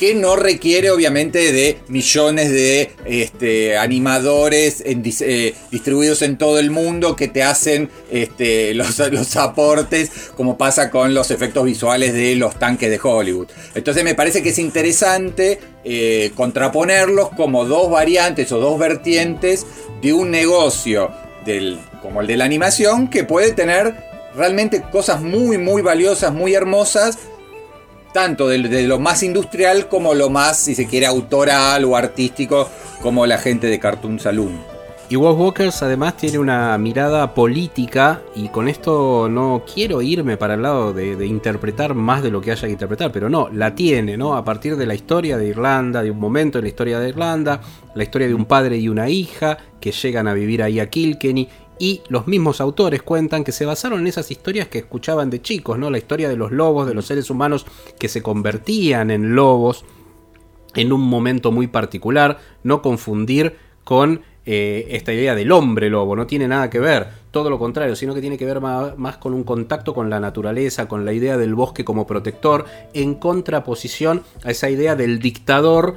[0.00, 7.16] que no requiere obviamente de millones de este, animadores eh, distribuidos en todo el mundo
[7.16, 12.58] que te hacen este, los, los aportes como pasa con los efectos visuales de los
[12.58, 13.48] tanques de Hollywood.
[13.74, 19.66] Entonces me parece que es interesante eh, contraponerlos como dos variantes o dos vertientes
[20.00, 21.10] de un negocio
[21.44, 23.94] del, como el de la animación que puede tener
[24.34, 27.18] realmente cosas muy muy valiosas, muy hermosas
[28.12, 32.68] tanto de, lo más industrial como lo más, si se quiere, autoral o artístico,
[33.02, 34.70] como la gente de Cartoon Saloon.
[35.08, 40.54] Y Wolf Walkers además tiene una mirada política y con esto no quiero irme para
[40.54, 43.74] el lado de, de interpretar más de lo que haya que interpretar, pero no, la
[43.74, 44.36] tiene, ¿no?
[44.36, 47.60] A partir de la historia de Irlanda, de un momento en la historia de Irlanda,
[47.96, 51.48] la historia de un padre y una hija que llegan a vivir ahí a Kilkenny
[51.80, 55.78] y los mismos autores cuentan que se basaron en esas historias que escuchaban de chicos,
[55.78, 55.90] ¿no?
[55.90, 57.66] La historia de los lobos, de los seres humanos
[57.98, 59.84] que se convertían en lobos
[60.74, 66.26] en un momento muy particular, no confundir con eh, esta idea del hombre lobo, no
[66.26, 69.32] tiene nada que ver, todo lo contrario, sino que tiene que ver ma- más, con
[69.34, 74.50] un contacto con la naturaleza, con la idea del bosque como protector, en contraposición a
[74.50, 75.96] esa idea del dictador,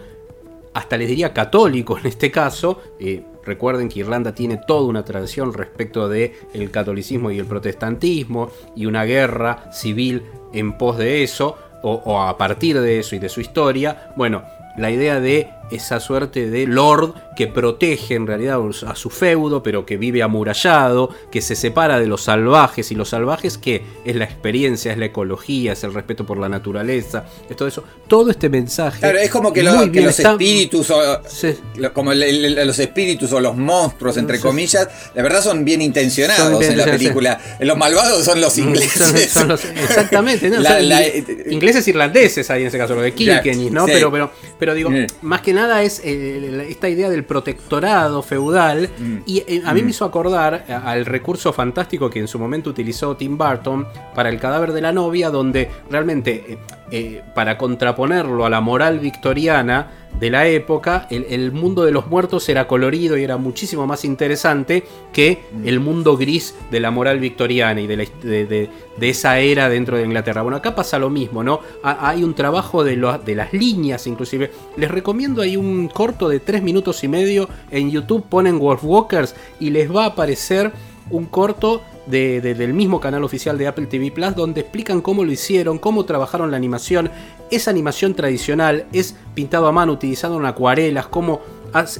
[0.74, 2.82] hasta les diría católico en este caso.
[3.00, 8.50] eh, recuerden que Irlanda tiene toda una tradición respecto de el catolicismo y el protestantismo
[8.76, 13.28] y una guerra civil en pos de eso o a partir de eso y de
[13.28, 14.14] su historia.
[14.16, 14.44] Bueno,
[14.78, 19.86] la idea de esa suerte de lord que protege en realidad a su feudo, pero
[19.86, 24.26] que vive amurallado, que se separa de los salvajes, y los salvajes que es la
[24.26, 27.84] experiencia, es la ecología, es el respeto por la naturaleza, es todo eso.
[28.08, 29.00] Todo este mensaje.
[29.00, 31.56] Claro, es como que, lo- que los está- espíritus o Sí.
[31.94, 34.44] como el- el- los espíritus o los monstruos entre Sí.
[34.44, 37.40] comillas, la verdad son bien intencionados Son bien en la película.
[37.62, 38.92] Los malvados son los ingleses.
[38.92, 40.60] Son- son los- exactamente, ¿no?
[40.64, 41.08] La- la-
[41.50, 43.86] ingleses irlandeses ahí en ese caso, lo de Kilkenny, ¿no?
[43.86, 45.06] Pero, pero, pero digo, Mm.
[45.24, 48.90] más que nada es eh, esta idea del protectorado feudal.
[49.00, 49.18] Mm.
[49.26, 52.70] Y eh, a mí me hizo acordar a- al recurso fantástico que en su momento
[52.70, 56.58] utilizó Tim Burton para el cadáver de la novia, donde realmente, eh,
[56.92, 62.06] eh, para contraponerlo a la moral victoriana de la época, el, el mundo de los
[62.06, 67.20] muertos era colorido y era muchísimo más interesante que el mundo gris de la moral
[67.20, 70.44] victoriana y de, la de- de- de esa era dentro de Inglaterra.
[70.44, 71.62] Bueno, acá pasa lo mismo, ¿no?
[71.82, 74.52] Ha- hay un trabajo de, lo- de las líneas, inclusive.
[74.78, 79.36] Les recomiendo ahí un corto de 3 minutos y medio en YouTube, ponen Wolf Walkers
[79.60, 80.72] y les va a aparecer
[81.10, 85.24] un corto de- de- del mismo canal oficial de Apple TV Plus donde explican cómo
[85.24, 87.10] lo hicieron, cómo trabajaron la animación.
[87.52, 91.42] Es animación tradicional, es pintado a mano utilizando acuarelas, cómo,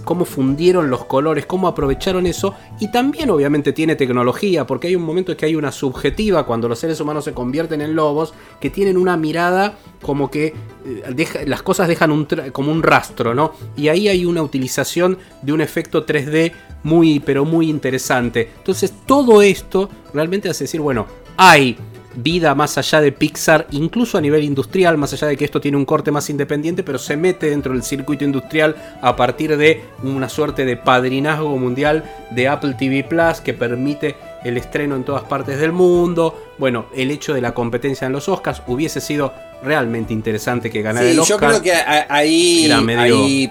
[0.04, 2.54] cómo fundieron los colores, cómo aprovecharon eso.
[2.80, 6.70] Y también obviamente tiene tecnología, porque hay un momento en que hay una subjetiva cuando
[6.70, 10.48] los seres humanos se convierten en lobos, que tienen una mirada como que
[10.86, 13.54] eh, deja- las cosas dejan un como un rastro, ¿no?
[13.76, 16.52] Y ahí hay una utilización de un efecto 3D
[16.84, 18.50] muy, pero muy interesante.
[18.58, 21.08] Entonces todo esto realmente hace decir, bueno,
[21.38, 21.78] hay
[22.16, 25.78] vida más allá de Pixar, incluso a nivel industrial, más allá de que esto tiene
[25.78, 30.30] un corte más independiente, pero se mete dentro del circuito industrial a partir de una
[30.30, 35.60] suerte de padrinazgo mundial de Apple TV Plus que permite el estreno en todas partes
[35.60, 36.38] del mundo.
[36.58, 39.34] Bueno, el hecho de la competencia en los Oscars hubiese sido
[39.64, 41.50] realmente interesante que ganara Sí, el yo Oscar.
[41.50, 41.72] creo que
[42.10, 43.50] ahí, Era medio- ahí,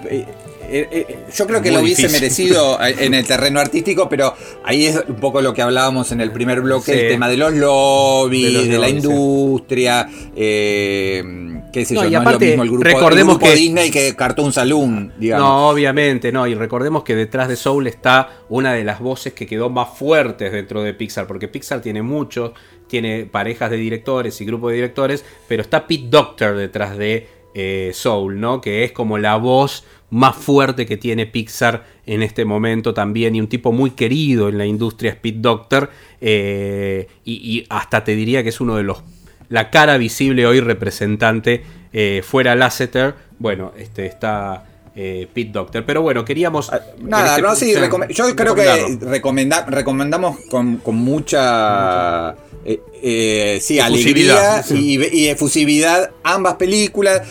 [0.69, 2.21] eh, eh, yo creo que Muy lo hubiese difícil.
[2.21, 4.33] merecido en el terreno artístico, pero
[4.63, 6.99] ahí es un poco lo que hablábamos en el primer bloque, Sí.
[6.99, 10.07] el tema de los lobbies, De la lobbies, industria.
[10.35, 11.23] eh,
[11.71, 13.51] qué sé No, yo, y no aparte, es lo mismo el grupo, el recordemos grupo
[13.51, 15.47] que- Disney que Cartoon Saloon, digamos.
[15.47, 16.45] No, obviamente, no.
[16.47, 20.51] Y recordemos que detrás de Soul está una de las voces que quedó más fuertes
[20.51, 22.51] dentro de Pixar, porque Pixar tiene muchos,
[22.87, 27.91] tiene parejas de directores y grupos de directores, pero está Pete Doctor detrás de eh,
[27.93, 28.61] Soul, ¿no?
[28.61, 29.83] Que es como la voz
[30.13, 34.57] más fuerte que tiene Pixar en este momento también y un tipo muy querido en
[34.59, 35.89] la industria es Pete Doctor
[36.21, 39.01] eh, y, y hasta te diría que es uno de los
[39.49, 46.03] la cara visible hoy representante eh, fuera Lasseter bueno este está eh, Pete Doctor pero
[46.03, 47.73] bueno queríamos en Nada, este- no, sí,
[48.13, 48.65] yo creo que
[49.01, 52.35] recomenda- recomendamos con, con mucha
[52.65, 54.99] eh, eh, sí, Efusividad, alegría sí.
[55.11, 57.21] y, y efusividad ambas películas.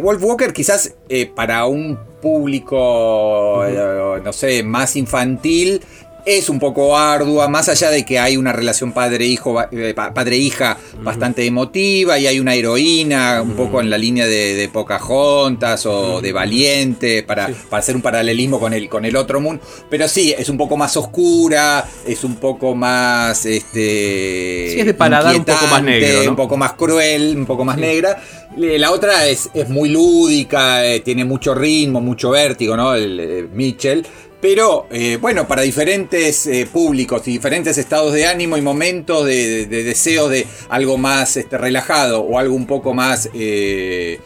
[0.00, 0.94] Wolf Walker quizás
[1.34, 5.80] para un público, eh, no sé, más infantil.
[6.24, 10.76] Es un poco ardua, más allá de que hay una relación padre-hijo, eh, pa- padre-hija
[11.02, 16.20] bastante emotiva y hay una heroína un poco en la línea de, de Pocahontas o
[16.20, 19.62] de Valiente para, para hacer un paralelismo con el, con el otro mundo.
[19.88, 23.46] Pero sí, es un poco más oscura, es un poco más.
[23.46, 26.30] Este, Sí, es de paladar un poco más negro, ¿no?
[26.30, 28.22] un poco más cruel, un poco más negra.
[28.60, 32.94] Eh, La otra es, es muy lúdica, eh, tiene mucho ritmo, mucho vértigo, ¿no?
[32.94, 34.04] El eh, Mitchell.
[34.40, 39.46] Pero eh, bueno, para diferentes eh, públicos y diferentes estados de ánimo y momentos de,
[39.48, 44.18] de- de deseo de algo más este, relajado o algo un poco más eh,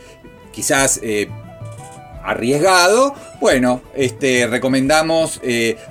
[0.52, 1.00] quizás
[2.22, 5.40] arriesgado, bueno, este, recomendamos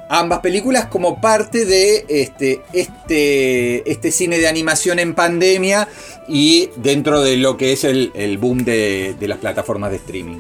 [0.10, 5.88] ambas películas como parte de este, este, este cine de animación en pandemia
[6.28, 10.38] y dentro de lo que es el, boom de las plataformas de streaming.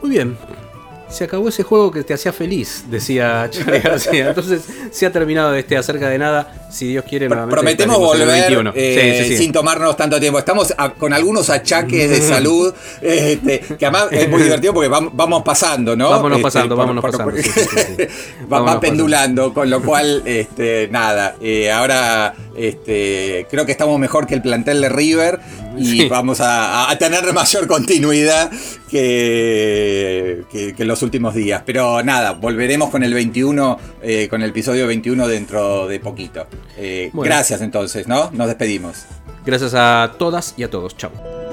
[0.00, 0.36] muy bien
[1.12, 4.28] se acabó ese juego que te hacía feliz, decía Charlie García.
[4.30, 6.66] Entonces se ha terminado este acerca de nada.
[6.70, 8.72] Si Dios quiere, nuevamente Prometemos volver 21.
[8.74, 9.36] eh, Sí, sí, sí.
[9.44, 10.38] sin tomarnos tanto tiempo.
[10.38, 15.10] Estamos a- con algunos achaques de salud, este, que además es muy divertido porque vam-
[15.12, 16.08] vamos pasando, ¿no?
[16.08, 17.32] Vámonos Este, pasando, por- vámonos por- pasando.
[17.36, 23.98] va, Vámonos va pendulando, con lo cual, este, nada, eh, ahora este, creo que estamos
[23.98, 25.40] mejor que el plantel de River
[25.76, 28.50] y vamos a, a tener mayor continuidad
[28.90, 31.62] que, que, que en los últimos días.
[31.66, 36.46] Pero nada, volveremos con el 21, eh, con el episodio 21 dentro de poquito.
[36.76, 37.28] Eh, Bueno.
[37.32, 38.30] Gracias entonces, ¿no?
[38.32, 39.04] Nos despedimos.
[39.44, 40.96] Gracias a todas y a todos.
[40.96, 41.51] Chao.